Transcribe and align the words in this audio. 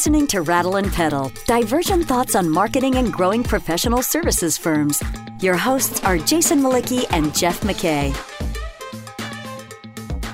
listening 0.00 0.26
to 0.26 0.40
Rattle 0.40 0.76
and 0.76 0.90
Pedal, 0.90 1.30
divergent 1.44 2.06
thoughts 2.06 2.34
on 2.34 2.48
marketing 2.48 2.94
and 2.94 3.12
growing 3.12 3.42
professional 3.42 4.00
services 4.00 4.56
firms. 4.56 5.02
Your 5.42 5.56
hosts 5.56 6.02
are 6.04 6.16
Jason 6.16 6.62
Mlicki 6.62 7.04
and 7.10 7.34
Jeff 7.34 7.60
McKay. 7.60 8.08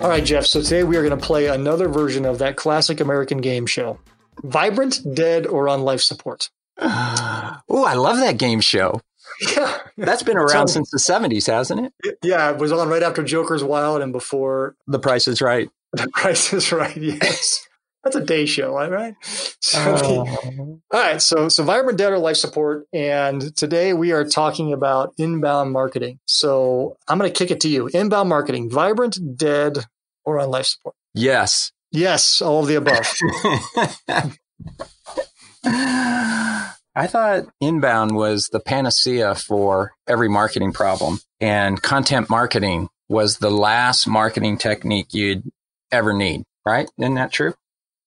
All 0.01 0.09
right, 0.09 0.25
Jeff. 0.25 0.47
So 0.47 0.63
today 0.63 0.85
we 0.85 0.97
are 0.97 1.03
going 1.03 1.19
to 1.19 1.27
play 1.27 1.49
another 1.49 1.89
version 1.89 2.25
of 2.25 2.39
that 2.39 2.55
classic 2.55 3.01
American 3.01 3.39
game 3.39 3.67
show 3.67 3.99
Vibrant, 4.45 5.01
Dead, 5.17 5.49
or 5.49 5.69
on 5.69 5.83
Life 5.83 6.03
Support. 6.03 6.49
oh, 6.79 7.59
I 7.69 7.95
love 7.95 8.19
that 8.19 8.39
game 8.39 8.61
show. 8.61 9.01
Yeah. 9.41 9.79
That's 9.97 10.23
been 10.23 10.37
around 10.37 10.69
so, 10.69 10.75
since 10.75 10.91
the 10.93 10.99
70s, 10.99 11.49
hasn't 11.49 11.93
it? 12.05 12.19
Yeah, 12.23 12.53
it 12.53 12.59
was 12.59 12.71
on 12.71 12.89
right 12.89 13.03
after 13.03 13.25
Joker's 13.25 13.65
Wild 13.65 14.01
and 14.01 14.13
before 14.13 14.77
The 14.87 15.01
Price 15.01 15.27
is 15.27 15.43
Right. 15.43 15.69
The 15.93 16.09
Price 16.13 16.53
is 16.53 16.71
Right, 16.71 16.97
yes. 16.97 17.66
That's 18.07 18.15
a 18.15 18.25
day 18.25 18.47
show, 18.47 18.75
right? 18.75 19.17
So 19.61 19.81
oh. 19.81 20.81
all 20.93 21.01
right, 21.01 21.21
so 21.21 21.49
so 21.49 21.65
vibrant 21.65 21.99
debt 21.99 22.13
or 22.13 22.19
life 22.19 22.37
support, 22.37 22.87
and 22.93 23.57
today 23.57 23.95
we 23.95 24.13
are 24.13 24.23
talking 24.23 24.73
about 24.73 25.13
inbound 25.19 25.73
marketing. 25.73 26.21
So 26.27 26.99
I'm 27.09 27.19
going 27.19 27.33
to 27.33 27.37
kick 27.37 27.51
it 27.51 27.61
to 27.63 27.69
you. 27.69 27.89
Inbound 27.89 28.29
marketing, 28.29 28.71
vibrant, 28.71 29.19
dead, 29.37 29.87
or 30.25 30.39
on 30.39 30.51
life 30.51 30.67
support? 30.67 30.95
Yes. 31.15 31.73
Yes, 31.91 32.41
all 32.41 32.61
of 32.61 32.69
the 32.69 32.77
above. 32.77 33.13
I 36.95 37.07
thought 37.09 37.47
inbound 37.61 38.15
was 38.15 38.51
the 38.53 38.61
panacea 38.61 39.35
for 39.35 39.95
every 40.07 40.29
marketing 40.29 40.73
problem, 40.73 41.19
and 41.41 41.83
content 41.83 42.31
marketing 42.31 42.89
was 43.09 43.39
the 43.39 43.51
last 43.51 44.07
marketing 44.07 44.59
technique 44.59 45.13
you'd 45.13 45.51
ever 45.91 46.13
need. 46.13 46.45
Right? 46.65 46.89
Isn't 46.99 47.15
that 47.15 47.33
true? 47.33 47.55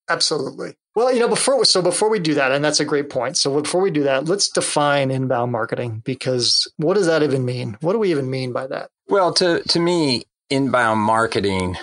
Absolutely. 0.09 0.75
Well, 0.95 1.13
you 1.13 1.19
know, 1.19 1.27
before 1.27 1.63
so 1.65 1.81
before 1.81 2.09
we 2.09 2.19
do 2.19 2.33
that, 2.33 2.51
and 2.51 2.65
that's 2.65 2.79
a 2.79 2.85
great 2.85 3.09
point. 3.09 3.37
So 3.37 3.61
before 3.61 3.79
we 3.79 3.91
do 3.91 4.03
that, 4.03 4.25
let's 4.25 4.49
define 4.49 5.11
inbound 5.11 5.51
marketing 5.51 6.01
because 6.03 6.69
what 6.77 6.95
does 6.95 7.05
that 7.05 7.23
even 7.23 7.45
mean? 7.45 7.77
What 7.81 7.93
do 7.93 7.99
we 7.99 8.11
even 8.11 8.29
mean 8.29 8.51
by 8.51 8.67
that? 8.67 8.89
Well, 9.07 9.33
to 9.35 9.61
to 9.61 9.79
me, 9.79 10.23
inbound 10.49 10.99
marketing 10.99 11.77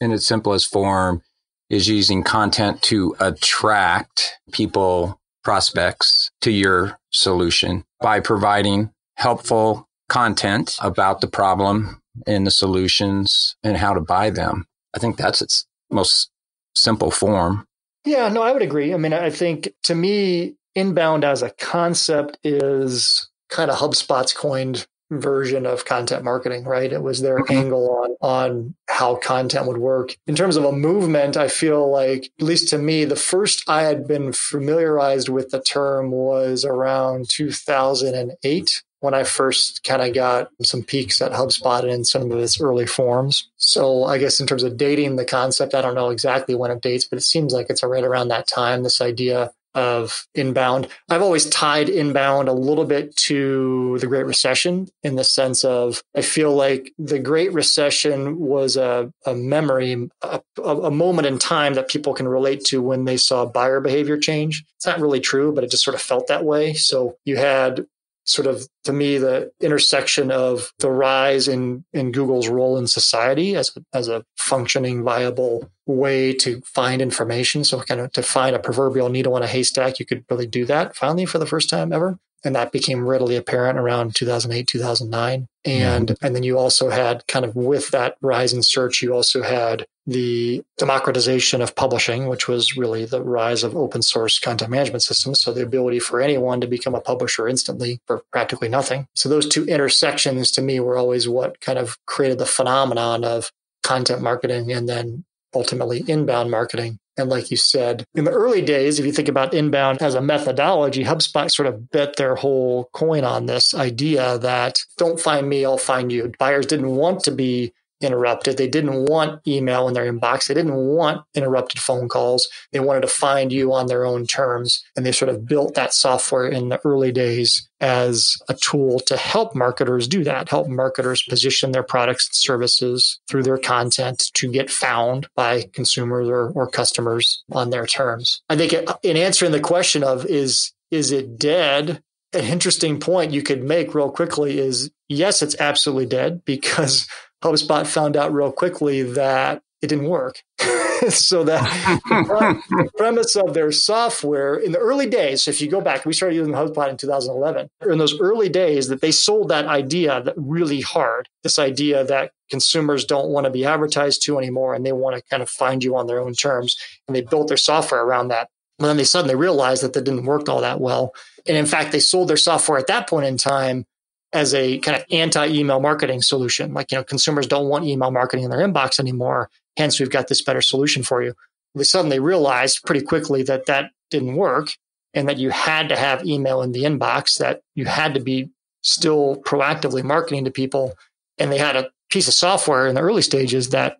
in 0.00 0.12
its 0.12 0.26
simplest 0.26 0.70
form 0.70 1.22
is 1.70 1.88
using 1.88 2.22
content 2.22 2.82
to 2.82 3.16
attract 3.18 4.38
people, 4.52 5.20
prospects 5.42 6.30
to 6.42 6.50
your 6.50 6.98
solution 7.10 7.84
by 8.00 8.20
providing 8.20 8.90
helpful 9.16 9.88
content 10.08 10.76
about 10.80 11.20
the 11.20 11.26
problem 11.26 12.00
and 12.26 12.46
the 12.46 12.50
solutions 12.50 13.56
and 13.62 13.76
how 13.76 13.94
to 13.94 14.00
buy 14.00 14.30
them. 14.30 14.66
I 14.94 14.98
think 14.98 15.16
that's 15.16 15.42
its 15.42 15.66
most 15.90 16.30
simple 16.76 17.10
form. 17.10 17.66
Yeah, 18.04 18.28
no, 18.28 18.42
I 18.42 18.52
would 18.52 18.62
agree. 18.62 18.94
I 18.94 18.96
mean, 18.96 19.12
I 19.12 19.30
think 19.30 19.72
to 19.84 19.94
me, 19.94 20.54
inbound 20.74 21.24
as 21.24 21.42
a 21.42 21.50
concept 21.50 22.38
is 22.44 23.28
kind 23.48 23.70
of 23.70 23.78
HubSpot's 23.78 24.32
coined 24.32 24.86
version 25.10 25.66
of 25.66 25.84
content 25.84 26.24
marketing, 26.24 26.64
right? 26.64 26.92
It 26.92 27.02
was 27.02 27.22
their 27.22 27.38
mm-hmm. 27.38 27.52
angle 27.52 27.90
on 27.90 28.06
on 28.20 28.74
how 28.88 29.16
content 29.16 29.66
would 29.66 29.78
work. 29.78 30.16
In 30.26 30.34
terms 30.34 30.56
of 30.56 30.64
a 30.64 30.72
movement, 30.72 31.36
I 31.36 31.48
feel 31.48 31.90
like 31.90 32.30
at 32.38 32.44
least 32.44 32.68
to 32.70 32.78
me, 32.78 33.04
the 33.04 33.16
first 33.16 33.62
I 33.68 33.82
had 33.82 34.06
been 34.06 34.32
familiarized 34.32 35.28
with 35.28 35.50
the 35.50 35.60
term 35.60 36.10
was 36.10 36.64
around 36.64 37.28
2008 37.28 38.82
when 39.00 39.14
I 39.14 39.24
first 39.24 39.84
kind 39.84 40.02
of 40.02 40.14
got 40.14 40.50
some 40.62 40.82
peeks 40.82 41.20
at 41.20 41.32
HubSpot 41.32 41.80
and 41.80 41.90
in 41.90 42.04
some 42.04 42.30
of 42.30 42.38
its 42.38 42.60
early 42.60 42.86
forms. 42.86 43.48
So 43.56 44.04
I 44.04 44.18
guess 44.18 44.40
in 44.40 44.46
terms 44.46 44.62
of 44.62 44.76
dating 44.76 45.16
the 45.16 45.24
concept, 45.24 45.74
I 45.74 45.82
don't 45.82 45.94
know 45.94 46.10
exactly 46.10 46.54
when 46.54 46.70
it 46.70 46.82
dates, 46.82 47.04
but 47.04 47.18
it 47.18 47.22
seems 47.22 47.52
like 47.52 47.66
it's 47.68 47.82
right 47.82 48.04
around 48.04 48.28
that 48.28 48.46
time. 48.46 48.82
This 48.82 49.00
idea 49.00 49.52
of 49.76 50.26
inbound. 50.34 50.88
I've 51.10 51.22
always 51.22 51.48
tied 51.50 51.90
inbound 51.90 52.48
a 52.48 52.52
little 52.52 52.86
bit 52.86 53.14
to 53.16 53.98
the 54.00 54.06
Great 54.06 54.24
Recession 54.24 54.88
in 55.02 55.16
the 55.16 55.22
sense 55.22 55.64
of 55.64 56.02
I 56.16 56.22
feel 56.22 56.54
like 56.54 56.94
the 56.98 57.18
Great 57.18 57.52
Recession 57.52 58.38
was 58.38 58.76
a, 58.78 59.12
a 59.26 59.34
memory, 59.34 60.08
a, 60.22 60.40
a, 60.64 60.90
moment 60.90 61.26
in 61.26 61.38
time 61.38 61.74
that 61.74 61.88
people 61.88 62.14
can 62.14 62.26
relate 62.26 62.64
to 62.64 62.80
when 62.80 63.04
they 63.04 63.18
saw 63.18 63.44
buyer 63.44 63.80
behavior 63.80 64.16
change. 64.16 64.64
It's 64.76 64.86
not 64.86 65.00
really 65.00 65.20
true, 65.20 65.52
but 65.52 65.62
it 65.62 65.70
just 65.70 65.84
sort 65.84 65.94
of 65.94 66.00
felt 66.00 66.28
that 66.28 66.44
way. 66.44 66.72
So 66.72 67.18
you 67.26 67.36
had 67.36 67.86
sort 68.26 68.46
of 68.46 68.68
to 68.84 68.92
me 68.92 69.18
the 69.18 69.50
intersection 69.60 70.30
of 70.30 70.72
the 70.80 70.90
rise 70.90 71.48
in 71.48 71.84
in 71.92 72.12
Google's 72.12 72.48
role 72.48 72.76
in 72.76 72.86
society 72.86 73.54
as 73.54 73.72
as 73.94 74.08
a 74.08 74.24
functioning 74.36 75.02
viable 75.02 75.70
way 75.86 76.32
to 76.34 76.60
find 76.62 77.00
information. 77.00 77.64
So 77.64 77.80
kind 77.80 78.00
of 78.00 78.12
to 78.12 78.22
find 78.22 78.54
a 78.54 78.58
proverbial 78.58 79.08
needle 79.08 79.36
in 79.36 79.42
a 79.42 79.46
haystack 79.46 79.98
you 79.98 80.06
could 80.06 80.24
really 80.28 80.46
do 80.46 80.64
that 80.66 80.96
finally 80.96 81.26
for 81.26 81.38
the 81.38 81.46
first 81.46 81.70
time 81.70 81.92
ever 81.92 82.18
and 82.46 82.54
that 82.54 82.72
became 82.72 83.06
readily 83.06 83.36
apparent 83.36 83.78
around 83.78 84.14
2008 84.14 84.66
2009 84.66 85.48
and 85.64 86.08
mm-hmm. 86.08 86.24
and 86.24 86.34
then 86.34 86.42
you 86.42 86.56
also 86.58 86.90
had 86.90 87.26
kind 87.26 87.44
of 87.44 87.54
with 87.56 87.90
that 87.90 88.16
rise 88.22 88.52
in 88.52 88.62
search 88.62 89.02
you 89.02 89.12
also 89.12 89.42
had 89.42 89.86
the 90.06 90.62
democratization 90.78 91.60
of 91.60 91.74
publishing 91.74 92.28
which 92.28 92.46
was 92.46 92.76
really 92.76 93.04
the 93.04 93.22
rise 93.22 93.64
of 93.64 93.76
open 93.76 94.02
source 94.02 94.38
content 94.38 94.70
management 94.70 95.02
systems. 95.02 95.40
So 95.40 95.52
the 95.52 95.62
ability 95.62 95.98
for 95.98 96.20
anyone 96.20 96.60
to 96.60 96.66
become 96.66 96.94
a 96.94 97.00
publisher 97.00 97.48
instantly 97.48 98.00
for 98.06 98.22
practically 98.30 98.68
nothing. 98.68 99.08
So 99.14 99.28
those 99.28 99.48
two 99.48 99.64
intersections 99.64 100.52
to 100.52 100.62
me 100.62 100.78
were 100.78 100.96
always 100.96 101.28
what 101.28 101.60
kind 101.60 101.78
of 101.78 101.98
created 102.06 102.38
the 102.38 102.46
phenomenon 102.46 103.24
of 103.24 103.50
content 103.82 104.22
marketing 104.22 104.72
and 104.72 104.88
then 104.88 105.24
ultimately 105.54 106.04
inbound 106.06 106.50
marketing 106.50 106.98
and 107.18 107.30
like 107.30 107.50
you 107.50 107.56
said, 107.56 108.04
in 108.14 108.24
the 108.24 108.30
early 108.30 108.62
days, 108.62 108.98
if 108.98 109.06
you 109.06 109.12
think 109.12 109.28
about 109.28 109.54
inbound 109.54 110.02
as 110.02 110.14
a 110.14 110.20
methodology, 110.20 111.04
HubSpot 111.04 111.50
sort 111.50 111.66
of 111.66 111.90
bet 111.90 112.16
their 112.16 112.34
whole 112.34 112.90
coin 112.92 113.24
on 113.24 113.46
this 113.46 113.74
idea 113.74 114.38
that 114.38 114.78
don't 114.98 115.20
find 115.20 115.48
me, 115.48 115.64
I'll 115.64 115.78
find 115.78 116.12
you. 116.12 116.32
Buyers 116.38 116.66
didn't 116.66 116.94
want 116.94 117.20
to 117.24 117.30
be 117.30 117.72
interrupted. 118.06 118.56
They 118.56 118.68
didn't 118.68 119.06
want 119.06 119.46
email 119.46 119.88
in 119.88 119.94
their 119.94 120.10
inbox. 120.10 120.46
They 120.46 120.54
didn't 120.54 120.76
want 120.76 121.22
interrupted 121.34 121.80
phone 121.80 122.08
calls. 122.08 122.48
They 122.72 122.80
wanted 122.80 123.02
to 123.02 123.08
find 123.08 123.52
you 123.52 123.72
on 123.72 123.86
their 123.86 124.06
own 124.06 124.26
terms. 124.26 124.82
And 124.96 125.04
they 125.04 125.12
sort 125.12 125.28
of 125.28 125.46
built 125.46 125.74
that 125.74 125.92
software 125.92 126.46
in 126.46 126.68
the 126.68 126.80
early 126.84 127.12
days 127.12 127.68
as 127.80 128.38
a 128.48 128.54
tool 128.54 129.00
to 129.00 129.16
help 129.16 129.54
marketers 129.54 130.08
do 130.08 130.24
that, 130.24 130.48
help 130.48 130.68
marketers 130.68 131.22
position 131.22 131.72
their 131.72 131.82
products 131.82 132.28
and 132.28 132.34
services 132.34 133.20
through 133.28 133.42
their 133.42 133.58
content 133.58 134.30
to 134.34 134.50
get 134.50 134.70
found 134.70 135.28
by 135.34 135.68
consumers 135.72 136.28
or, 136.28 136.50
or 136.50 136.68
customers 136.68 137.44
on 137.52 137.70
their 137.70 137.86
terms. 137.86 138.42
I 138.48 138.56
think 138.56 138.72
in 139.02 139.16
answering 139.16 139.52
the 139.52 139.60
question 139.60 140.02
of 140.02 140.24
is, 140.26 140.72
is 140.90 141.12
it 141.12 141.38
dead? 141.38 142.02
An 142.32 142.44
interesting 142.44 142.98
point 142.98 143.32
you 143.32 143.42
could 143.42 143.62
make 143.62 143.94
real 143.94 144.10
quickly 144.10 144.58
is 144.58 144.90
yes, 145.08 145.42
it's 145.42 145.56
absolutely 145.60 146.06
dead 146.06 146.44
because 146.44 147.06
HubSpot 147.46 147.86
found 147.86 148.16
out 148.16 148.32
real 148.32 148.52
quickly 148.52 149.02
that 149.02 149.62
it 149.80 149.88
didn't 149.88 150.08
work. 150.08 150.42
so 151.10 151.44
that 151.44 151.62
the 152.08 152.90
premise 152.96 153.36
of 153.36 153.54
their 153.54 153.70
software 153.70 154.56
in 154.56 154.72
the 154.72 154.78
early 154.78 155.08
days, 155.08 155.46
if 155.46 155.60
you 155.60 155.68
go 155.68 155.80
back, 155.80 156.04
we 156.04 156.12
started 156.12 156.34
using 156.34 156.54
HubSpot 156.54 156.88
in 156.88 156.96
2011. 156.96 157.68
In 157.82 157.98
those 157.98 158.18
early 158.18 158.48
days, 158.48 158.88
that 158.88 159.00
they 159.02 159.12
sold 159.12 159.50
that 159.50 159.66
idea 159.66 160.22
that 160.22 160.34
really 160.36 160.80
hard. 160.80 161.28
This 161.42 161.58
idea 161.58 162.02
that 162.04 162.32
consumers 162.50 163.04
don't 163.04 163.28
want 163.28 163.44
to 163.44 163.50
be 163.50 163.64
advertised 163.64 164.24
to 164.24 164.38
anymore, 164.38 164.74
and 164.74 164.84
they 164.84 164.92
want 164.92 165.16
to 165.16 165.22
kind 165.30 165.42
of 165.42 165.50
find 165.50 165.84
you 165.84 165.96
on 165.96 166.06
their 166.06 166.20
own 166.20 166.32
terms. 166.32 166.76
And 167.06 167.14
they 167.14 167.20
built 167.20 167.48
their 167.48 167.56
software 167.56 168.02
around 168.02 168.28
that. 168.28 168.48
But 168.78 168.88
then 168.88 168.96
they 168.96 169.04
suddenly 169.04 169.36
realized 169.36 169.82
that 169.82 169.92
that 169.92 170.04
didn't 170.04 170.24
work 170.24 170.48
all 170.48 170.60
that 170.62 170.80
well. 170.80 171.14
And 171.46 171.56
in 171.56 171.66
fact, 171.66 171.92
they 171.92 172.00
sold 172.00 172.28
their 172.28 172.36
software 172.36 172.78
at 172.78 172.88
that 172.88 173.08
point 173.08 173.26
in 173.26 173.36
time 173.36 173.86
as 174.32 174.54
a 174.54 174.78
kind 174.78 174.96
of 174.96 175.04
anti-email 175.10 175.80
marketing 175.80 176.22
solution. 176.22 176.74
Like, 176.74 176.92
you 176.92 176.98
know, 176.98 177.04
consumers 177.04 177.46
don't 177.46 177.68
want 177.68 177.84
email 177.84 178.10
marketing 178.10 178.44
in 178.44 178.50
their 178.50 178.66
inbox 178.66 178.98
anymore. 178.98 179.50
Hence, 179.76 180.00
we've 180.00 180.10
got 180.10 180.28
this 180.28 180.42
better 180.42 180.60
solution 180.60 181.02
for 181.02 181.22
you. 181.22 181.34
They 181.74 181.84
suddenly 181.84 182.18
realized 182.18 182.84
pretty 182.84 183.04
quickly 183.04 183.42
that 183.44 183.66
that 183.66 183.90
didn't 184.10 184.36
work 184.36 184.70
and 185.14 185.28
that 185.28 185.38
you 185.38 185.50
had 185.50 185.88
to 185.88 185.96
have 185.96 186.24
email 186.26 186.62
in 186.62 186.72
the 186.72 186.84
inbox, 186.84 187.38
that 187.38 187.60
you 187.74 187.84
had 187.84 188.14
to 188.14 188.20
be 188.20 188.50
still 188.82 189.42
proactively 189.44 190.02
marketing 190.02 190.44
to 190.44 190.50
people. 190.50 190.94
And 191.38 191.52
they 191.52 191.58
had 191.58 191.76
a 191.76 191.90
piece 192.10 192.28
of 192.28 192.34
software 192.34 192.86
in 192.86 192.94
the 192.94 193.00
early 193.00 193.22
stages 193.22 193.70
that 193.70 193.96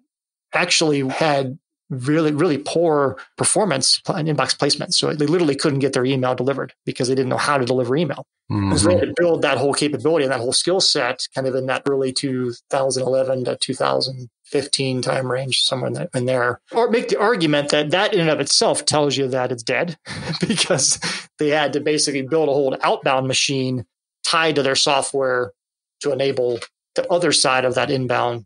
actually 0.53 1.07
had 1.09 1.59
really, 1.91 2.33
really 2.33 2.59
poor 2.59 3.19
performance 3.37 4.01
in 4.09 4.27
inbox 4.27 4.59
placement. 4.59 4.95
So 4.95 5.13
they 5.13 5.27
literally 5.27 5.55
couldn't 5.55 5.79
get 5.79 5.93
their 5.93 6.05
email 6.05 6.35
delivered 6.35 6.73
because 6.85 7.09
they 7.09 7.15
didn't 7.15 7.29
know 7.29 7.37
how 7.37 7.59
to 7.59 7.65
deliver 7.65 7.97
email. 7.97 8.27
Mm-hmm. 8.51 8.77
So 8.77 8.89
they 8.89 8.95
had 8.95 9.09
to 9.09 9.15
build 9.17 9.43
that 9.43 9.59
whole 9.59 9.75
capability 9.75 10.25
and 10.25 10.33
that 10.33 10.41
whole 10.41 10.53
skill 10.53 10.81
set 10.81 11.27
kind 11.35 11.47
of 11.47 11.55
in 11.55 11.67
that 11.67 11.83
early 11.89 12.13
2011 12.13 13.45
to 13.45 13.57
2015 13.57 15.03
time 15.03 15.31
range, 15.31 15.63
somewhere 15.63 15.89
in, 15.89 15.95
that, 15.95 16.11
in 16.15 16.27
there. 16.27 16.61
Or 16.73 16.89
make 16.91 17.09
the 17.09 17.19
argument 17.19 17.71
that 17.71 17.91
that 17.91 18.15
in 18.15 18.21
and 18.21 18.31
of 18.31 18.41
itself 18.41 18.85
tells 18.85 19.17
you 19.17 19.29
that 19.29 19.51
it's 19.51 19.63
dead 19.63 19.99
because 20.47 21.01
they 21.39 21.49
had 21.49 21.73
to 21.73 21.81
basically 21.81 22.23
build 22.23 22.49
a 22.49 22.53
whole 22.53 22.77
outbound 22.83 23.27
machine 23.27 23.85
tied 24.25 24.57
to 24.57 24.63
their 24.63 24.77
software 24.77 25.53
to 26.01 26.13
enable 26.13 26.59
the 26.95 27.11
other 27.11 27.33
side 27.33 27.65
of 27.65 27.75
that 27.75 27.91
inbound 27.91 28.45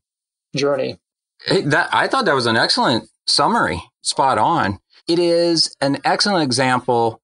journey. 0.54 0.98
Hey, 1.44 1.62
that 1.62 1.88
I 1.92 2.06
thought 2.06 2.26
that 2.26 2.34
was 2.34 2.46
an 2.46 2.56
excellent 2.56 3.08
summary, 3.31 3.82
spot 4.03 4.38
on. 4.38 4.79
it 5.09 5.19
is 5.19 5.75
an 5.81 5.99
excellent 6.05 6.43
example 6.43 7.21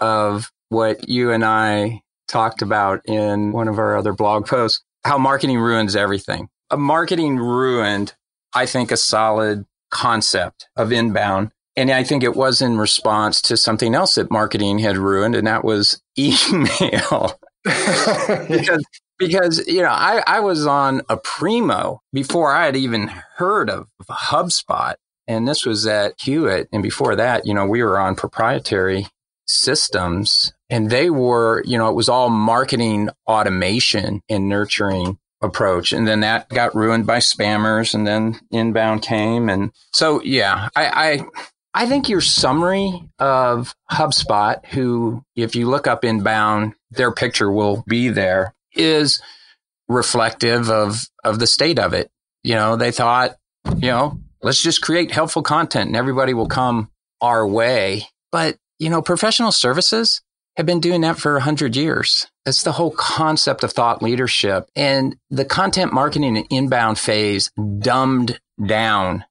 of 0.00 0.50
what 0.68 1.08
you 1.08 1.30
and 1.30 1.44
I 1.44 2.02
talked 2.28 2.62
about 2.62 3.00
in 3.06 3.52
one 3.52 3.68
of 3.68 3.78
our 3.78 3.96
other 3.96 4.12
blog 4.12 4.46
posts 4.46 4.82
how 5.04 5.18
marketing 5.18 5.58
ruins 5.58 5.94
everything. 5.94 6.48
A 6.70 6.76
marketing 6.76 7.36
ruined, 7.36 8.14
I 8.54 8.66
think, 8.66 8.90
a 8.90 8.96
solid 8.96 9.66
concept 9.90 10.66
of 10.76 10.92
inbound. 10.92 11.52
And 11.76 11.90
I 11.90 12.04
think 12.04 12.22
it 12.22 12.36
was 12.36 12.62
in 12.62 12.78
response 12.78 13.42
to 13.42 13.56
something 13.56 13.94
else 13.94 14.14
that 14.14 14.30
marketing 14.30 14.78
had 14.78 14.96
ruined, 14.96 15.34
and 15.34 15.46
that 15.46 15.64
was 15.64 16.00
email. 16.18 17.38
because 17.64 18.84
because 19.18 19.66
you 19.66 19.80
know 19.82 19.88
I, 19.88 20.22
I 20.26 20.40
was 20.40 20.66
on 20.66 21.00
Aprimo 21.02 21.98
before 22.12 22.54
I 22.54 22.66
had 22.66 22.76
even 22.76 23.08
heard 23.36 23.70
of 23.70 23.88
HubSpot, 24.02 24.94
and 25.26 25.46
this 25.46 25.64
was 25.64 25.86
at 25.86 26.14
Hewitt, 26.20 26.68
and 26.72 26.82
before 26.82 27.16
that, 27.16 27.46
you 27.46 27.54
know, 27.54 27.66
we 27.66 27.82
were 27.82 27.98
on 27.98 28.16
proprietary 28.16 29.06
systems, 29.46 30.52
and 30.70 30.90
they 30.90 31.10
were, 31.10 31.62
you 31.64 31.78
know, 31.78 31.88
it 31.88 31.94
was 31.94 32.08
all 32.08 32.30
marketing 32.30 33.10
automation 33.26 34.22
and 34.28 34.48
nurturing 34.48 35.18
approach, 35.42 35.92
and 35.92 36.08
then 36.08 36.20
that 36.20 36.48
got 36.48 36.74
ruined 36.74 37.06
by 37.06 37.18
spammers, 37.18 37.94
and 37.94 38.06
then 38.06 38.40
inbound 38.50 39.02
came, 39.02 39.48
and 39.48 39.72
so 39.92 40.22
yeah, 40.22 40.68
I, 40.74 40.86
I 40.86 41.26
I 41.74 41.86
think 41.86 42.08
your 42.08 42.20
summary 42.20 43.02
of 43.18 43.74
HubSpot, 43.90 44.64
who, 44.66 45.24
if 45.34 45.56
you 45.56 45.68
look 45.68 45.88
up 45.88 46.04
inbound, 46.04 46.74
their 46.92 47.10
picture 47.10 47.50
will 47.50 47.82
be 47.88 48.10
there, 48.10 48.54
is 48.74 49.20
reflective 49.88 50.70
of, 50.70 51.08
of 51.24 51.40
the 51.40 51.48
state 51.48 51.80
of 51.80 51.92
it. 51.92 52.10
You 52.44 52.54
know, 52.54 52.76
they 52.76 52.92
thought, 52.92 53.36
you 53.76 53.88
know, 53.88 54.20
let's 54.44 54.62
just 54.62 54.82
create 54.82 55.10
helpful 55.10 55.42
content 55.42 55.88
and 55.88 55.96
everybody 55.96 56.34
will 56.34 56.46
come 56.46 56.90
our 57.20 57.46
way. 57.46 58.06
But, 58.30 58.58
you 58.78 58.90
know, 58.90 59.02
professional 59.02 59.50
services 59.50 60.20
have 60.56 60.66
been 60.66 60.80
doing 60.80 61.00
that 61.00 61.18
for 61.18 61.36
a 61.36 61.40
hundred 61.40 61.74
years. 61.74 62.28
That's 62.44 62.62
the 62.62 62.72
whole 62.72 62.92
concept 62.92 63.64
of 63.64 63.72
thought 63.72 64.02
leadership 64.02 64.68
and 64.76 65.16
the 65.30 65.44
content 65.44 65.92
marketing 65.92 66.36
and 66.36 66.46
inbound 66.50 66.98
phase 66.98 67.50
dumbed 67.78 68.38
down 68.64 69.24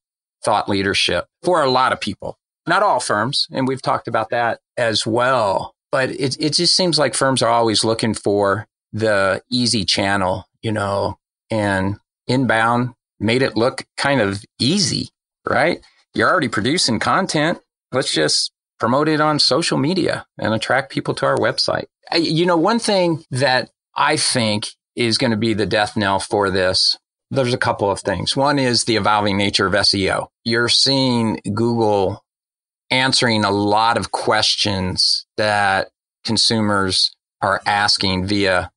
thought 0.44 0.68
leadership 0.68 1.28
for 1.44 1.62
a 1.62 1.70
lot 1.70 1.94
of 1.94 2.02
people. 2.02 2.38
Not 2.68 2.84
all 2.84 3.00
firms, 3.00 3.48
and 3.52 3.68
we've 3.68 3.82
talked 3.82 4.08
about 4.08 4.30
that 4.32 4.60
as 4.78 5.06
well. 5.06 5.76
But 5.92 6.10
it, 6.10 6.38
it 6.40 6.54
just 6.54 6.76
seems 6.76 6.98
like 6.98 7.14
firms 7.14 7.42
are 7.42 7.50
always 7.50 7.84
looking 7.84 8.14
for 8.14 8.68
the 8.92 9.44
easy 9.50 9.86
channel, 9.86 10.46
you 10.62 10.72
know, 10.72 11.20
and 11.52 11.98
inbound 12.28 12.94
made 13.24 13.42
it 13.42 13.58
look 13.58 13.86
kind 13.98 14.22
of 14.22 14.44
easy, 14.60 15.10
right? 15.50 15.82
You're 16.14 16.30
already 16.30 16.50
producing 16.50 17.00
content. 17.00 17.60
Let's 17.92 18.14
just 18.14 18.52
promote 18.80 19.08
it 19.08 19.22
on 19.22 19.40
social 19.40 19.78
media 19.78 20.26
and 20.38 20.54
attract 20.54 20.92
people 20.92 21.14
to 21.16 21.26
our 21.26 21.38
website. 21.38 21.86
You 22.14 22.46
know, 22.46 22.58
one 22.58 22.80
thing 22.80 23.24
that 23.32 23.70
I 23.96 24.18
think 24.18 24.68
is 24.96 25.18
going 25.18 25.32
to 25.32 25.38
be 25.38 25.54
the 25.54 25.66
death 25.66 25.98
knell 25.98 26.20
for 26.20 26.52
this 26.52 26.98
there's 27.34 27.54
a 27.54 27.58
couple 27.58 27.90
of 27.90 28.00
things. 28.00 28.36
One 28.36 28.60
is 28.60 28.84
the 28.84 28.96
evolving 28.96 29.38
nature 29.38 29.66
of 29.66 29.74
SEO. 29.74 30.28
You're 30.44 30.70
seeing 30.70 31.40
Google 31.54 32.24
answering 32.92 33.44
a 33.44 33.52
lot 33.52 33.98
of 33.98 34.12
questions 34.12 35.26
that 35.38 35.90
consumers 36.24 37.16
are 37.42 37.62
asking 37.66 38.28
via 38.28 38.72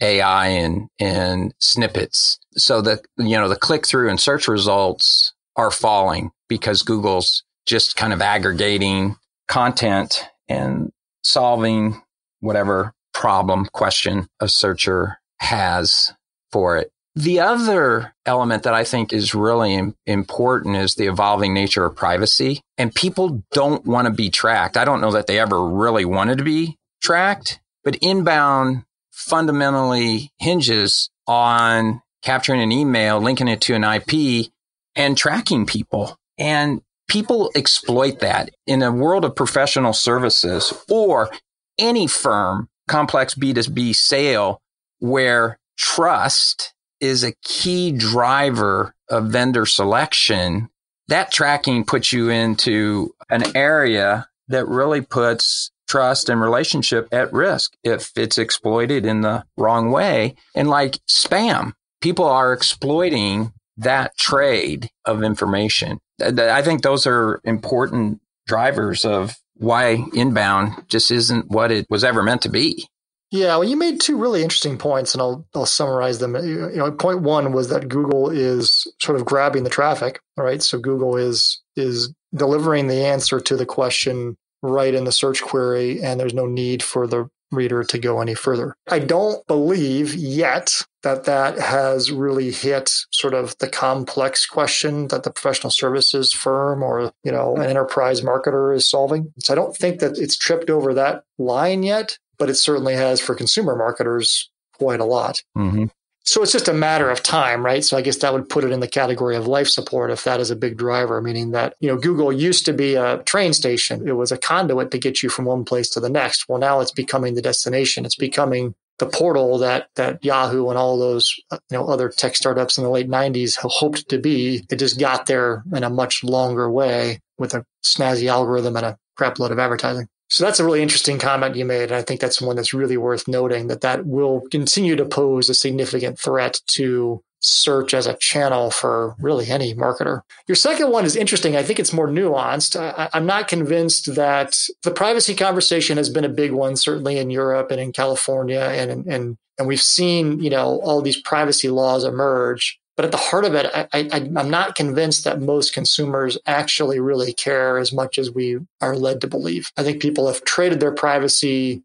AI 0.00 0.48
and, 0.48 0.88
and 1.00 1.54
snippets. 1.58 2.38
So 2.56 2.80
the, 2.80 3.02
you 3.18 3.38
know, 3.38 3.48
the 3.48 3.56
click 3.56 3.86
through 3.86 4.08
and 4.08 4.20
search 4.20 4.48
results 4.48 5.32
are 5.56 5.70
falling 5.70 6.30
because 6.48 6.82
Google's 6.82 7.44
just 7.66 7.96
kind 7.96 8.12
of 8.12 8.20
aggregating 8.20 9.16
content 9.48 10.24
and 10.48 10.90
solving 11.22 12.02
whatever 12.40 12.92
problem 13.14 13.68
question 13.72 14.26
a 14.40 14.48
searcher 14.48 15.18
has 15.38 16.12
for 16.50 16.76
it. 16.78 16.90
The 17.14 17.40
other 17.40 18.14
element 18.24 18.62
that 18.62 18.72
I 18.72 18.84
think 18.84 19.12
is 19.12 19.34
really 19.34 19.92
important 20.06 20.76
is 20.76 20.94
the 20.94 21.08
evolving 21.08 21.52
nature 21.52 21.84
of 21.84 21.94
privacy. 21.94 22.62
And 22.78 22.94
people 22.94 23.42
don't 23.52 23.84
want 23.84 24.06
to 24.06 24.12
be 24.12 24.30
tracked. 24.30 24.78
I 24.78 24.86
don't 24.86 25.02
know 25.02 25.12
that 25.12 25.26
they 25.26 25.38
ever 25.38 25.62
really 25.68 26.06
wanted 26.06 26.38
to 26.38 26.44
be 26.44 26.78
tracked, 27.02 27.60
but 27.84 27.96
inbound 27.96 28.84
fundamentally 29.10 30.30
hinges 30.38 31.10
on 31.26 32.01
capturing 32.22 32.60
an 32.60 32.72
email, 32.72 33.20
linking 33.20 33.48
it 33.48 33.60
to 33.62 33.74
an 33.74 33.84
IP 33.84 34.50
and 34.96 35.16
tracking 35.16 35.66
people. 35.66 36.18
And 36.38 36.82
people 37.08 37.50
exploit 37.54 38.20
that 38.20 38.50
in 38.66 38.82
a 38.82 38.92
world 38.92 39.24
of 39.24 39.36
professional 39.36 39.92
services 39.92 40.72
or 40.88 41.30
any 41.78 42.06
firm, 42.06 42.68
complex 42.88 43.34
B2B 43.34 43.94
sale 43.94 44.60
where 44.98 45.58
trust 45.76 46.74
is 47.00 47.24
a 47.24 47.34
key 47.42 47.90
driver 47.92 48.94
of 49.08 49.26
vendor 49.26 49.66
selection, 49.66 50.68
that 51.08 51.32
tracking 51.32 51.84
puts 51.84 52.12
you 52.12 52.30
into 52.30 53.14
an 53.28 53.56
area 53.56 54.28
that 54.48 54.68
really 54.68 55.00
puts 55.00 55.70
trust 55.88 56.28
and 56.28 56.40
relationship 56.40 57.08
at 57.12 57.32
risk 57.32 57.74
if 57.82 58.12
it's 58.16 58.38
exploited 58.38 59.04
in 59.04 59.20
the 59.20 59.44
wrong 59.56 59.90
way. 59.90 60.34
And 60.54 60.70
like 60.70 60.98
spam, 61.10 61.72
people 62.02 62.26
are 62.26 62.52
exploiting 62.52 63.52
that 63.78 64.16
trade 64.18 64.90
of 65.06 65.22
information. 65.22 65.98
I 66.20 66.62
think 66.62 66.82
those 66.82 67.06
are 67.06 67.40
important 67.44 68.20
drivers 68.46 69.04
of 69.04 69.36
why 69.54 70.04
inbound 70.12 70.84
just 70.88 71.10
isn't 71.10 71.50
what 71.50 71.70
it 71.70 71.86
was 71.88 72.04
ever 72.04 72.22
meant 72.22 72.42
to 72.42 72.48
be. 72.48 72.86
Yeah, 73.30 73.56
well, 73.56 73.64
you 73.64 73.78
made 73.78 73.98
two 73.98 74.18
really 74.18 74.42
interesting 74.42 74.76
points, 74.76 75.14
and 75.14 75.22
I'll 75.22 75.46
I'll 75.54 75.64
summarize 75.64 76.18
them. 76.18 76.34
You 76.34 76.70
know, 76.74 76.92
point 76.92 77.22
one 77.22 77.52
was 77.52 77.70
that 77.70 77.88
Google 77.88 78.28
is 78.28 78.86
sort 79.00 79.18
of 79.18 79.24
grabbing 79.24 79.64
the 79.64 79.70
traffic, 79.70 80.20
right? 80.36 80.62
So 80.62 80.78
Google 80.78 81.16
is 81.16 81.62
is 81.74 82.12
delivering 82.34 82.88
the 82.88 83.06
answer 83.06 83.40
to 83.40 83.56
the 83.56 83.64
question 83.64 84.36
right 84.62 84.92
in 84.92 85.04
the 85.04 85.12
search 85.12 85.40
query, 85.40 86.02
and 86.02 86.20
there's 86.20 86.34
no 86.34 86.46
need 86.46 86.82
for 86.82 87.06
the 87.06 87.30
reader 87.52 87.84
to 87.84 87.98
go 87.98 88.20
any 88.20 88.34
further. 88.34 88.74
I 88.88 88.98
don't 88.98 89.46
believe 89.46 90.14
yet 90.14 90.82
that 91.02 91.24
that 91.24 91.58
has 91.58 92.10
really 92.10 92.50
hit 92.50 92.90
sort 93.10 93.34
of 93.34 93.56
the 93.58 93.68
complex 93.68 94.46
question 94.46 95.08
that 95.08 95.24
the 95.24 95.30
professional 95.30 95.70
services 95.70 96.32
firm 96.32 96.82
or 96.82 97.12
you 97.24 97.32
know 97.32 97.56
an 97.56 97.64
enterprise 97.64 98.20
marketer 98.20 98.74
is 98.74 98.88
solving. 98.88 99.32
So 99.38 99.52
I 99.52 99.56
don't 99.56 99.76
think 99.76 100.00
that 100.00 100.18
it's 100.18 100.36
tripped 100.36 100.70
over 100.70 100.94
that 100.94 101.24
line 101.38 101.82
yet 101.82 102.18
but 102.42 102.50
it 102.50 102.56
certainly 102.56 102.94
has 102.94 103.20
for 103.20 103.36
consumer 103.36 103.76
marketers 103.76 104.50
quite 104.72 104.98
a 104.98 105.04
lot. 105.04 105.44
Mm-hmm. 105.56 105.84
So 106.24 106.42
it's 106.42 106.52
just 106.52 106.68
a 106.68 106.72
matter 106.72 107.10
of 107.10 107.22
time, 107.22 107.64
right? 107.64 107.84
So 107.84 107.96
I 107.96 108.00
guess 108.00 108.18
that 108.18 108.32
would 108.32 108.48
put 108.48 108.62
it 108.64 108.70
in 108.70 108.80
the 108.80 108.88
category 108.88 109.34
of 109.34 109.48
life 109.48 109.66
support 109.66 110.10
if 110.10 110.22
that 110.24 110.38
is 110.40 110.50
a 110.50 110.56
big 110.56 110.76
driver, 110.76 111.20
meaning 111.20 111.50
that, 111.50 111.74
you 111.80 111.88
know, 111.88 111.96
Google 111.96 112.32
used 112.32 112.64
to 112.66 112.72
be 112.72 112.94
a 112.94 113.18
train 113.24 113.52
station. 113.52 114.06
It 114.06 114.12
was 114.12 114.30
a 114.30 114.38
conduit 114.38 114.92
to 114.92 114.98
get 114.98 115.22
you 115.22 115.28
from 115.28 115.46
one 115.46 115.64
place 115.64 115.90
to 115.90 116.00
the 116.00 116.08
next. 116.08 116.48
Well, 116.48 116.58
now 116.58 116.80
it's 116.80 116.92
becoming 116.92 117.34
the 117.34 117.42
destination. 117.42 118.04
It's 118.04 118.16
becoming 118.16 118.74
the 118.98 119.06
portal 119.06 119.58
that 119.58 119.88
that 119.96 120.24
Yahoo 120.24 120.68
and 120.68 120.78
all 120.78 120.96
those 120.96 121.34
uh, 121.50 121.58
you 121.70 121.76
know 121.76 121.86
other 121.86 122.08
tech 122.08 122.36
startups 122.36 122.78
in 122.78 122.84
the 122.84 122.90
late 122.90 123.08
90s 123.08 123.56
hoped 123.60 124.08
to 124.10 124.18
be. 124.18 124.64
It 124.70 124.76
just 124.76 125.00
got 125.00 125.26
there 125.26 125.64
in 125.74 125.82
a 125.82 125.90
much 125.90 126.22
longer 126.22 126.70
way 126.70 127.20
with 127.38 127.54
a 127.54 127.64
snazzy 127.84 128.28
algorithm 128.28 128.76
and 128.76 128.86
a 128.86 128.98
crap 129.16 129.38
load 129.38 129.50
of 129.50 129.58
advertising. 129.58 130.06
So 130.32 130.44
that's 130.44 130.60
a 130.60 130.64
really 130.64 130.80
interesting 130.80 131.18
comment 131.18 131.56
you 131.56 131.66
made. 131.66 131.90
And 131.90 131.94
I 131.94 132.00
think 132.00 132.18
that's 132.18 132.40
one 132.40 132.56
that's 132.56 132.72
really 132.72 132.96
worth 132.96 133.28
noting 133.28 133.66
that 133.66 133.82
that 133.82 134.06
will 134.06 134.40
continue 134.50 134.96
to 134.96 135.04
pose 135.04 135.50
a 135.50 135.54
significant 135.54 136.18
threat 136.18 136.58
to 136.68 137.22
search 137.40 137.92
as 137.92 138.06
a 138.06 138.14
channel 138.14 138.70
for 138.70 139.14
really 139.18 139.50
any 139.50 139.74
marketer. 139.74 140.22
Your 140.48 140.54
second 140.54 140.90
one 140.90 141.04
is 141.04 141.16
interesting. 141.16 141.54
I 141.54 141.62
think 141.62 141.78
it's 141.78 141.92
more 141.92 142.08
nuanced. 142.08 142.80
I, 142.80 143.10
am 143.12 143.26
not 143.26 143.46
convinced 143.46 144.14
that 144.14 144.58
the 144.84 144.90
privacy 144.90 145.34
conversation 145.34 145.98
has 145.98 146.08
been 146.08 146.24
a 146.24 146.30
big 146.30 146.52
one, 146.52 146.76
certainly 146.76 147.18
in 147.18 147.28
Europe 147.28 147.70
and 147.70 147.78
in 147.78 147.92
California, 147.92 148.60
and 148.60 149.06
and 149.06 149.36
and 149.58 149.68
we've 149.68 149.82
seen 149.82 150.40
you 150.40 150.48
know 150.48 150.80
all 150.80 151.02
these 151.02 151.20
privacy 151.20 151.68
laws 151.68 152.04
emerge. 152.04 152.80
But 152.96 153.06
at 153.06 153.10
the 153.10 153.16
heart 153.16 153.44
of 153.44 153.54
it, 153.54 153.66
I, 153.74 153.88
I'm 154.12 154.50
not 154.50 154.74
convinced 154.74 155.24
that 155.24 155.40
most 155.40 155.72
consumers 155.72 156.36
actually 156.46 157.00
really 157.00 157.32
care 157.32 157.78
as 157.78 157.92
much 157.92 158.18
as 158.18 158.30
we 158.30 158.58
are 158.82 158.96
led 158.96 159.22
to 159.22 159.26
believe. 159.26 159.72
I 159.76 159.82
think 159.82 160.02
people 160.02 160.26
have 160.26 160.44
traded 160.44 160.80
their 160.80 160.92
privacy 160.92 161.82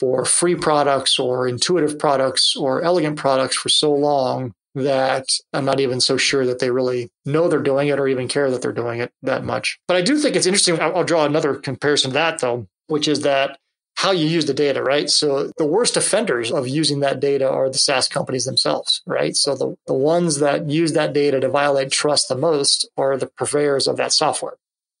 for 0.00 0.24
free 0.24 0.56
products 0.56 1.18
or 1.18 1.46
intuitive 1.46 1.98
products 1.98 2.56
or 2.56 2.82
elegant 2.82 3.16
products 3.16 3.56
for 3.56 3.68
so 3.68 3.92
long 3.92 4.54
that 4.74 5.26
I'm 5.52 5.64
not 5.64 5.78
even 5.78 6.00
so 6.00 6.16
sure 6.16 6.46
that 6.46 6.58
they 6.58 6.70
really 6.70 7.10
know 7.24 7.48
they're 7.48 7.60
doing 7.60 7.88
it 7.88 7.98
or 7.98 8.08
even 8.08 8.26
care 8.26 8.50
that 8.50 8.62
they're 8.62 8.72
doing 8.72 9.00
it 9.00 9.12
that 9.22 9.44
much. 9.44 9.78
But 9.86 9.96
I 9.96 10.02
do 10.02 10.18
think 10.18 10.36
it's 10.36 10.46
interesting. 10.46 10.80
I'll, 10.80 10.96
I'll 10.96 11.04
draw 11.04 11.24
another 11.26 11.54
comparison 11.54 12.10
to 12.10 12.14
that, 12.14 12.40
though, 12.40 12.66
which 12.86 13.06
is 13.06 13.20
that 13.22 13.58
how 14.00 14.12
you 14.12 14.26
use 14.26 14.46
the 14.46 14.54
data, 14.54 14.82
right? 14.82 15.10
So 15.10 15.52
the 15.58 15.66
worst 15.66 15.94
offenders 15.94 16.50
of 16.50 16.66
using 16.66 17.00
that 17.00 17.20
data 17.20 17.46
are 17.46 17.68
the 17.68 17.76
SaaS 17.76 18.08
companies 18.08 18.46
themselves, 18.46 19.02
right? 19.06 19.36
So 19.36 19.54
the, 19.54 19.76
the 19.86 19.92
ones 19.92 20.38
that 20.38 20.70
use 20.70 20.94
that 20.94 21.12
data 21.12 21.38
to 21.38 21.50
violate 21.50 21.92
trust 21.92 22.28
the 22.28 22.34
most 22.34 22.88
are 22.96 23.18
the 23.18 23.26
purveyors 23.26 23.86
of 23.86 23.98
that 23.98 24.14
software. 24.14 24.54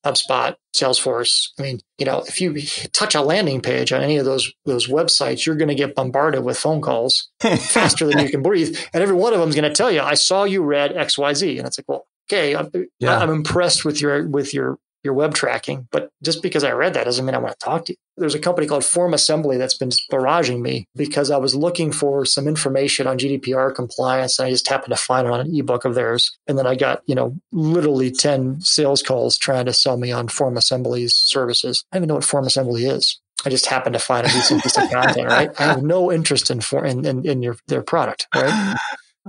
HubSpot, 0.04 0.56
Salesforce. 0.76 1.48
I 1.58 1.62
mean, 1.62 1.80
you 1.96 2.04
know, 2.04 2.24
if 2.26 2.42
you 2.42 2.60
touch 2.92 3.14
a 3.14 3.22
landing 3.22 3.62
page 3.62 3.90
on 3.90 4.02
any 4.02 4.18
of 4.18 4.26
those 4.26 4.52
those 4.66 4.86
websites, 4.86 5.46
you're 5.46 5.56
going 5.56 5.68
to 5.68 5.74
get 5.74 5.94
bombarded 5.94 6.44
with 6.44 6.58
phone 6.58 6.82
calls 6.82 7.30
faster 7.40 8.06
than 8.06 8.18
you 8.18 8.28
can 8.28 8.42
breathe, 8.42 8.78
and 8.92 9.02
every 9.02 9.14
one 9.14 9.34
of 9.34 9.40
them 9.40 9.48
is 9.50 9.54
going 9.54 9.70
to 9.70 9.74
tell 9.74 9.90
you, 9.90 10.00
"I 10.00 10.14
saw 10.14 10.44
you 10.44 10.62
read 10.62 10.96
X, 10.96 11.18
Y, 11.18 11.34
Z," 11.34 11.58
and 11.58 11.66
it's 11.66 11.78
like, 11.78 11.86
well, 11.86 12.06
okay, 12.30 12.56
I'm, 12.56 12.70
yeah. 12.98 13.18
I'm 13.18 13.28
impressed 13.28 13.84
with 13.84 14.00
your 14.00 14.26
with 14.26 14.54
your 14.54 14.78
your 15.02 15.14
web 15.14 15.34
tracking. 15.34 15.88
But 15.90 16.10
just 16.22 16.42
because 16.42 16.64
I 16.64 16.72
read 16.72 16.94
that 16.94 17.04
doesn't 17.04 17.24
mean 17.24 17.34
I 17.34 17.38
want 17.38 17.58
to 17.58 17.64
talk 17.64 17.86
to 17.86 17.92
you. 17.92 17.96
There's 18.16 18.34
a 18.34 18.38
company 18.38 18.66
called 18.66 18.84
Form 18.84 19.14
Assembly 19.14 19.56
that's 19.56 19.78
been 19.78 19.90
barraging 20.12 20.60
me 20.60 20.86
because 20.94 21.30
I 21.30 21.38
was 21.38 21.54
looking 21.54 21.90
for 21.90 22.26
some 22.26 22.46
information 22.46 23.06
on 23.06 23.18
GDPR 23.18 23.74
compliance 23.74 24.38
and 24.38 24.46
I 24.46 24.50
just 24.50 24.68
happened 24.68 24.94
to 24.94 25.00
find 25.00 25.26
it 25.26 25.32
on 25.32 25.40
an 25.40 25.56
ebook 25.56 25.84
of 25.84 25.94
theirs. 25.94 26.36
And 26.46 26.58
then 26.58 26.66
I 26.66 26.74
got, 26.74 27.02
you 27.06 27.14
know, 27.14 27.36
literally 27.52 28.10
10 28.10 28.60
sales 28.60 29.02
calls 29.02 29.38
trying 29.38 29.66
to 29.66 29.72
sell 29.72 29.96
me 29.96 30.12
on 30.12 30.28
Form 30.28 30.56
Assembly's 30.56 31.14
services. 31.14 31.84
I 31.90 31.96
don't 31.96 32.04
even 32.04 32.08
know 32.08 32.14
what 32.16 32.24
Form 32.24 32.46
Assembly 32.46 32.84
is. 32.84 33.18
I 33.44 33.48
just 33.48 33.66
happened 33.66 33.94
to 33.94 34.00
find 34.00 34.26
a 34.26 34.30
decent 34.30 34.62
piece 34.62 34.76
of 34.76 34.90
content, 34.90 35.26
right? 35.26 35.50
I 35.58 35.62
have 35.62 35.82
no 35.82 36.12
interest 36.12 36.50
in 36.50 36.60
for 36.60 36.84
in, 36.84 37.06
in, 37.06 37.26
in 37.26 37.42
your 37.42 37.56
their 37.68 37.82
product, 37.82 38.26
right? 38.34 38.76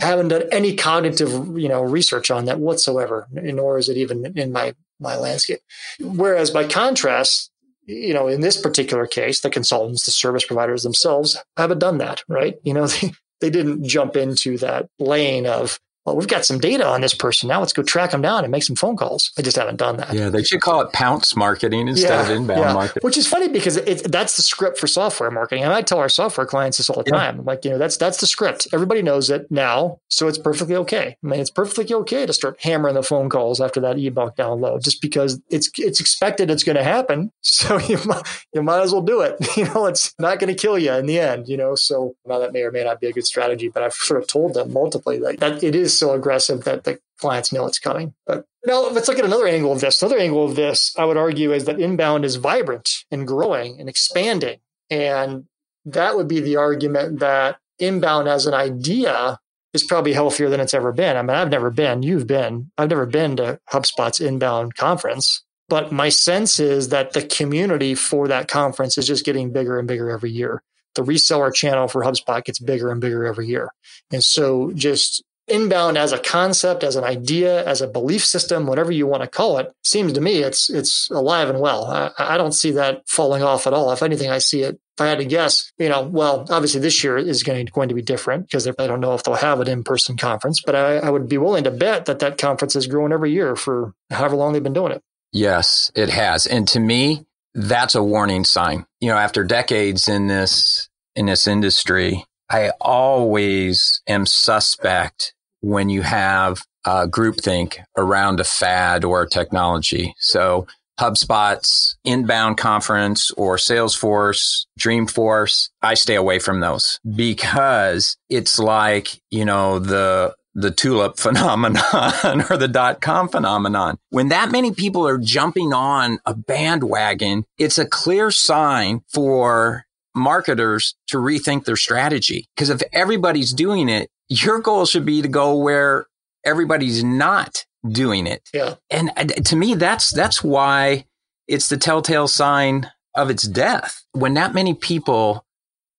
I 0.01 0.05
haven't 0.05 0.29
done 0.29 0.43
any 0.51 0.75
cognitive, 0.75 1.29
you 1.57 1.69
know, 1.69 1.81
research 1.81 2.31
on 2.31 2.45
that 2.45 2.59
whatsoever, 2.59 3.27
nor 3.31 3.77
is 3.77 3.89
it 3.89 3.97
even 3.97 4.37
in 4.37 4.51
my 4.51 4.73
my 5.01 5.17
landscape. 5.17 5.59
Whereas 5.99 6.51
by 6.51 6.67
contrast, 6.67 7.51
you 7.85 8.13
know, 8.13 8.27
in 8.27 8.41
this 8.41 8.59
particular 8.59 9.07
case, 9.07 9.41
the 9.41 9.49
consultants, 9.49 10.05
the 10.05 10.11
service 10.11 10.45
providers 10.45 10.83
themselves 10.83 11.37
haven't 11.57 11.79
done 11.79 11.97
that, 11.97 12.23
right? 12.27 12.55
You 12.63 12.73
know, 12.73 12.87
they, 12.87 13.11
they 13.41 13.49
didn't 13.49 13.85
jump 13.85 14.15
into 14.15 14.57
that 14.59 14.87
lane 14.99 15.45
of, 15.45 15.79
well, 16.05 16.15
we've 16.15 16.27
got 16.27 16.45
some 16.45 16.57
data 16.57 16.85
on 16.85 17.01
this 17.01 17.13
person. 17.13 17.49
Now 17.49 17.59
let's 17.59 17.73
go 17.73 17.83
track 17.83 18.11
them 18.11 18.23
down 18.23 18.43
and 18.43 18.51
make 18.51 18.63
some 18.63 18.75
phone 18.75 18.97
calls. 18.97 19.31
I 19.37 19.43
just 19.43 19.55
haven't 19.55 19.75
done 19.75 19.97
that. 19.97 20.13
Yeah, 20.13 20.29
they 20.29 20.43
should 20.43 20.61
call 20.61 20.81
it 20.81 20.91
pounce 20.93 21.35
marketing 21.35 21.87
instead 21.87 22.09
yeah, 22.09 22.21
of 22.23 22.29
inbound 22.29 22.59
yeah. 22.59 22.73
marketing. 22.73 23.01
Which 23.01 23.17
is 23.17 23.27
funny 23.27 23.49
because 23.49 23.77
it, 23.77 24.11
that's 24.11 24.35
the 24.35 24.41
script 24.41 24.79
for 24.79 24.87
software 24.87 25.29
marketing. 25.29 25.63
And 25.63 25.71
I 25.71 25.83
tell 25.83 25.99
our 25.99 26.09
software 26.09 26.47
clients 26.47 26.77
this 26.77 26.89
all 26.89 27.03
the 27.03 27.11
yeah. 27.11 27.17
time. 27.17 27.45
like, 27.45 27.63
you 27.65 27.71
know, 27.71 27.77
that's 27.77 27.97
that's 27.97 28.19
the 28.19 28.25
script. 28.25 28.67
Everybody 28.73 29.03
knows 29.03 29.29
it 29.29 29.51
now, 29.51 29.99
so 30.07 30.27
it's 30.27 30.39
perfectly 30.39 30.75
okay. 30.77 31.17
I 31.23 31.27
mean, 31.27 31.39
it's 31.39 31.51
perfectly 31.51 31.93
okay 31.93 32.25
to 32.25 32.33
start 32.33 32.57
hammering 32.61 32.95
the 32.95 33.03
phone 33.03 33.29
calls 33.29 33.61
after 33.61 33.79
that 33.81 33.99
ebook 33.99 34.35
download, 34.35 34.83
just 34.83 35.01
because 35.01 35.39
it's 35.49 35.69
it's 35.77 35.99
expected 35.99 36.49
it's 36.49 36.63
going 36.63 36.77
to 36.77 36.83
happen. 36.83 37.31
So 37.61 37.77
you 37.79 37.99
might, 38.05 38.23
you 38.55 38.63
might 38.63 38.81
as 38.81 38.91
well 38.91 39.03
do 39.03 39.21
it. 39.21 39.35
You 39.57 39.65
know, 39.65 39.85
it's 39.85 40.15
not 40.17 40.39
going 40.39 40.47
to 40.55 40.59
kill 40.59 40.79
you 40.79 40.93
in 40.93 41.05
the 41.05 41.19
end. 41.19 41.47
You 41.47 41.57
know, 41.57 41.75
so 41.75 42.15
now 42.25 42.39
that 42.39 42.53
may 42.53 42.63
or 42.63 42.71
may 42.71 42.83
not 42.83 42.99
be 42.99 43.07
a 43.07 43.11
good 43.11 43.25
strategy, 43.25 43.69
but 43.69 43.83
I've 43.83 43.93
sort 43.93 44.19
of 44.19 44.27
told 44.27 44.55
them 44.55 44.73
multiply 44.73 45.19
that, 45.19 45.39
that 45.39 45.63
it 45.63 45.75
is 45.75 45.90
is 45.91 45.99
so 45.99 46.13
aggressive 46.13 46.63
that 46.63 46.83
the 46.83 46.99
clients 47.19 47.51
know 47.51 47.65
it's 47.65 47.79
coming. 47.79 48.13
But 48.25 48.45
now 48.65 48.89
let's 48.89 49.07
look 49.07 49.19
at 49.19 49.25
another 49.25 49.47
angle 49.47 49.71
of 49.71 49.81
this. 49.81 50.01
Another 50.01 50.19
angle 50.19 50.45
of 50.45 50.55
this, 50.55 50.95
I 50.97 51.05
would 51.05 51.17
argue, 51.17 51.53
is 51.53 51.65
that 51.65 51.79
inbound 51.79 52.25
is 52.25 52.35
vibrant 52.35 52.89
and 53.11 53.27
growing 53.27 53.79
and 53.79 53.87
expanding. 53.87 54.59
And 54.89 55.45
that 55.85 56.15
would 56.15 56.27
be 56.27 56.39
the 56.39 56.57
argument 56.57 57.19
that 57.19 57.57
inbound 57.79 58.27
as 58.27 58.45
an 58.45 58.53
idea 58.53 59.39
is 59.73 59.83
probably 59.83 60.13
healthier 60.13 60.49
than 60.49 60.59
it's 60.59 60.73
ever 60.73 60.91
been. 60.91 61.15
I 61.15 61.21
mean, 61.21 61.35
I've 61.35 61.49
never 61.49 61.71
been, 61.71 62.03
you've 62.03 62.27
been, 62.27 62.71
I've 62.77 62.89
never 62.89 63.05
been 63.05 63.37
to 63.37 63.59
HubSpot's 63.71 64.19
inbound 64.19 64.75
conference, 64.75 65.43
but 65.69 65.91
my 65.91 66.09
sense 66.09 66.59
is 66.59 66.89
that 66.89 67.13
the 67.13 67.21
community 67.21 67.95
for 67.95 68.27
that 68.27 68.47
conference 68.47 68.97
is 68.97 69.07
just 69.07 69.25
getting 69.25 69.53
bigger 69.53 69.79
and 69.79 69.87
bigger 69.87 70.09
every 70.09 70.31
year. 70.31 70.61
The 70.95 71.03
reseller 71.03 71.53
channel 71.53 71.87
for 71.87 72.03
HubSpot 72.03 72.43
gets 72.43 72.59
bigger 72.59 72.91
and 72.91 72.99
bigger 72.99 73.25
every 73.25 73.47
year. 73.47 73.71
And 74.11 74.21
so 74.21 74.71
just 74.73 75.23
inbound 75.51 75.97
as 75.97 76.11
a 76.11 76.19
concept, 76.19 76.83
as 76.83 76.95
an 76.95 77.03
idea, 77.03 77.65
as 77.65 77.81
a 77.81 77.87
belief 77.87 78.25
system, 78.25 78.65
whatever 78.65 78.91
you 78.91 79.05
want 79.05 79.23
to 79.23 79.27
call 79.27 79.57
it, 79.57 79.71
seems 79.83 80.13
to 80.13 80.21
me 80.21 80.39
it's 80.39 80.69
it's 80.69 81.09
alive 81.11 81.49
and 81.49 81.59
well. 81.59 81.85
I, 81.85 82.11
I, 82.17 82.37
don't 82.37 82.53
see 82.53 82.71
that 82.71 83.07
falling 83.07 83.43
off 83.43 83.67
at 83.67 83.73
all. 83.73 83.91
If 83.91 84.03
anything, 84.03 84.29
I 84.29 84.39
see 84.39 84.61
it. 84.61 84.79
If 84.97 85.01
I 85.01 85.07
had 85.07 85.19
to 85.19 85.25
guess, 85.25 85.71
you 85.77 85.89
know, 85.89 86.01
well, 86.01 86.45
obviously 86.49 86.81
this 86.81 87.03
year 87.03 87.17
is 87.17 87.43
going 87.43 87.65
to, 87.65 87.71
going 87.71 87.89
to 87.89 87.95
be 87.95 88.01
different 88.01 88.47
because 88.47 88.67
I 88.67 88.87
don't 88.87 88.99
know 88.99 89.13
if 89.13 89.23
they'll 89.23 89.35
have 89.35 89.59
an 89.59 89.67
in-person 89.67 90.17
conference, 90.17 90.61
but 90.65 90.75
I, 90.75 90.97
I 90.97 91.09
would 91.09 91.27
be 91.27 91.37
willing 91.37 91.63
to 91.65 91.71
bet 91.71 92.05
that 92.05 92.19
that 92.19 92.37
conference 92.37 92.75
is 92.75 92.87
growing 92.87 93.11
every 93.11 93.31
year 93.31 93.55
for 93.55 93.93
however 94.09 94.35
long 94.35 94.53
they've 94.53 94.63
been 94.63 94.73
doing 94.73 94.91
it. 94.91 95.01
Yes, 95.33 95.91
it 95.95 96.09
has, 96.09 96.45
and 96.45 96.67
to 96.69 96.79
me, 96.79 97.25
that's 97.53 97.95
a 97.95 98.03
warning 98.03 98.43
sign. 98.43 98.85
You 98.99 99.09
know, 99.09 99.17
after 99.17 99.43
decades 99.43 100.07
in 100.07 100.27
this 100.27 100.89
in 101.15 101.25
this 101.25 101.47
industry, 101.47 102.25
I 102.49 102.71
always 102.81 104.01
am 104.07 104.25
suspect 104.25 105.33
when 105.61 105.89
you 105.89 106.01
have 106.01 106.61
uh, 106.85 107.07
groupthink 107.07 107.77
around 107.97 108.39
a 108.39 108.43
fad 108.43 109.03
or 109.03 109.21
a 109.21 109.29
technology. 109.29 110.13
So 110.19 110.67
HubSpot's 110.99 111.97
inbound 112.03 112.57
conference 112.57 113.31
or 113.31 113.57
Salesforce, 113.57 114.65
Dreamforce, 114.79 115.69
I 115.81 115.95
stay 115.95 116.15
away 116.15 116.37
from 116.37 116.59
those 116.59 116.99
because 117.15 118.17
it's 118.29 118.59
like, 118.59 119.19
you 119.31 119.45
know, 119.45 119.79
the 119.79 120.35
the 120.53 120.69
tulip 120.69 121.17
phenomenon 121.17 122.45
or 122.49 122.57
the 122.57 122.67
dot 122.71 123.01
com 123.01 123.29
phenomenon. 123.29 123.97
When 124.09 124.29
that 124.29 124.51
many 124.51 124.73
people 124.73 125.07
are 125.07 125.17
jumping 125.17 125.73
on 125.73 126.19
a 126.25 126.35
bandwagon, 126.35 127.45
it's 127.57 127.79
a 127.79 127.85
clear 127.85 128.29
sign 128.29 129.01
for 129.11 129.85
marketers 130.13 130.93
to 131.07 131.17
rethink 131.17 131.65
their 131.65 131.77
strategy. 131.77 132.45
Because 132.55 132.69
if 132.69 132.83
everybody's 132.93 133.53
doing 133.53 133.89
it, 133.89 134.10
your 134.31 134.59
goal 134.59 134.85
should 134.85 135.05
be 135.05 135.21
to 135.21 135.27
go 135.27 135.57
where 135.57 136.07
everybody's 136.45 137.03
not 137.03 137.65
doing 137.87 138.27
it. 138.27 138.49
Yeah. 138.53 138.75
And 138.89 139.11
uh, 139.17 139.25
to 139.25 139.55
me, 139.57 139.75
that's, 139.75 140.09
that's 140.09 140.41
why 140.41 141.05
it's 141.49 141.67
the 141.67 141.75
telltale 141.75 142.29
sign 142.29 142.89
of 143.13 143.29
its 143.29 143.43
death. 143.43 144.05
When 144.13 144.35
that 144.35 144.53
many 144.53 144.73
people 144.73 145.45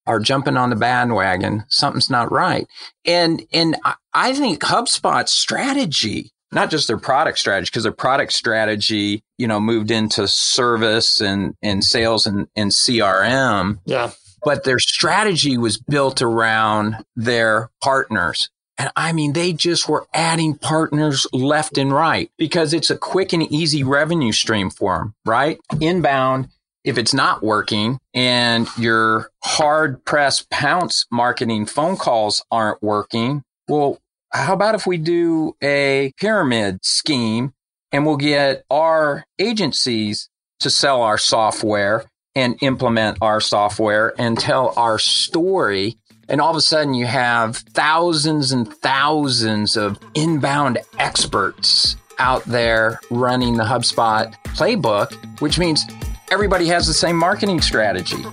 are 0.06 0.18
jumping 0.18 0.56
on 0.56 0.70
the 0.70 0.76
bandwagon, 0.76 1.64
something's 1.68 2.08
not 2.08 2.32
right. 2.32 2.66
And, 3.04 3.42
and 3.52 3.76
I 4.14 4.32
think 4.32 4.62
HubSpot's 4.62 5.32
strategy, 5.32 6.32
not 6.52 6.70
just 6.70 6.88
their 6.88 6.98
product 6.98 7.38
strategy, 7.38 7.68
because 7.68 7.82
their 7.82 7.92
product 7.92 8.32
strategy, 8.32 9.22
you 9.36 9.46
know, 9.46 9.60
moved 9.60 9.90
into 9.90 10.26
service 10.26 11.20
and, 11.20 11.54
and 11.60 11.84
sales 11.84 12.26
and, 12.26 12.48
and 12.56 12.70
CRM. 12.70 13.80
Yeah 13.84 14.12
but 14.44 14.64
their 14.64 14.78
strategy 14.78 15.56
was 15.56 15.78
built 15.78 16.22
around 16.22 16.96
their 17.16 17.70
partners. 17.82 18.50
And 18.78 18.90
I 18.96 19.12
mean, 19.12 19.32
they 19.32 19.52
just 19.52 19.88
were 19.88 20.06
adding 20.14 20.56
partners 20.56 21.26
left 21.32 21.78
and 21.78 21.92
right 21.92 22.30
because 22.38 22.72
it's 22.72 22.90
a 22.90 22.96
quick 22.96 23.32
and 23.32 23.42
easy 23.52 23.84
revenue 23.84 24.32
stream 24.32 24.70
for 24.70 24.99
them, 24.99 25.14
right? 25.25 25.61
Inbound, 25.80 26.49
if 26.84 26.99
it's 26.99 27.14
not 27.14 27.42
working 27.42 27.99
and 28.14 28.66
your 28.76 29.30
hard 29.44 30.04
press 30.04 30.44
pounce 30.50 31.06
marketing 31.11 31.66
phone 31.66 31.96
calls 31.96 32.44
aren't 32.50 32.82
working, 32.82 33.42
well, 33.68 33.99
how 34.32 34.54
about 34.54 34.75
if 34.75 34.87
we 34.87 34.96
do 34.96 35.54
a 35.62 36.12
pyramid 36.18 36.80
scheme 36.82 37.52
and 37.92 38.06
we'll 38.06 38.16
get 38.16 38.64
our 38.70 39.25
agencies 39.38 40.28
to 40.61 40.70
sell 40.70 41.02
our 41.02 41.18
software 41.18 42.06
and 42.34 42.56
implement 42.62 43.18
our 43.20 43.40
software 43.40 44.14
and 44.18 44.38
tell 44.38 44.72
our 44.76 44.98
story. 44.98 45.98
And 46.28 46.40
all 46.40 46.50
of 46.50 46.56
a 46.56 46.62
sudden, 46.62 46.94
you 46.94 47.06
have 47.06 47.56
thousands 47.56 48.52
and 48.52 48.72
thousands 48.72 49.76
of 49.76 49.98
inbound 50.14 50.78
experts 50.98 51.96
out 52.18 52.44
there 52.44 53.00
running 53.10 53.56
the 53.56 53.64
HubSpot 53.64 54.32
playbook, 54.54 55.12
which 55.40 55.58
means 55.58 55.84
everybody 56.30 56.66
has 56.66 56.86
the 56.86 56.94
same 56.94 57.16
marketing 57.16 57.60
strategy. 57.60 58.24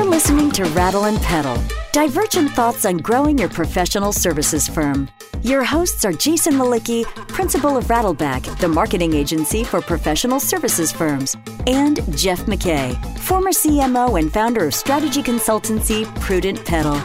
You're 0.00 0.08
listening 0.08 0.50
to 0.52 0.64
Rattle 0.64 1.04
and 1.04 1.20
Pedal, 1.20 1.62
divergent 1.92 2.52
thoughts 2.52 2.86
on 2.86 2.96
growing 2.96 3.36
your 3.36 3.50
professional 3.50 4.12
services 4.12 4.66
firm. 4.66 5.10
Your 5.42 5.62
hosts 5.62 6.06
are 6.06 6.12
Jason 6.12 6.54
Mlicki, 6.54 7.04
principal 7.28 7.76
of 7.76 7.84
Rattleback, 7.88 8.58
the 8.60 8.66
marketing 8.66 9.12
agency 9.12 9.62
for 9.62 9.82
professional 9.82 10.40
services 10.40 10.90
firms, 10.90 11.36
and 11.66 11.96
Jeff 12.16 12.40
McKay, 12.46 12.96
former 13.18 13.50
CMO 13.50 14.18
and 14.18 14.32
founder 14.32 14.64
of 14.64 14.74
strategy 14.74 15.22
consultancy 15.22 16.06
Prudent 16.18 16.64
Pedal. 16.64 16.98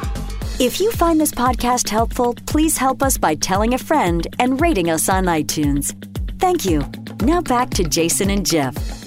If 0.61 0.79
you 0.79 0.89
find 0.93 1.19
this 1.19 1.33
podcast 1.33 1.89
helpful, 1.89 2.33
please 2.45 2.77
help 2.77 3.03
us 3.03 3.17
by 3.17 3.35
telling 3.35 3.73
a 3.73 3.77
friend 3.77 4.25
and 4.39 4.61
rating 4.61 4.89
us 4.89 5.09
on 5.09 5.25
iTunes. 5.25 5.93
Thank 6.39 6.63
you. 6.63 6.81
Now 7.23 7.41
back 7.41 7.71
to 7.71 7.83
Jason 7.83 8.29
and 8.29 8.45
Jeff. 8.45 9.04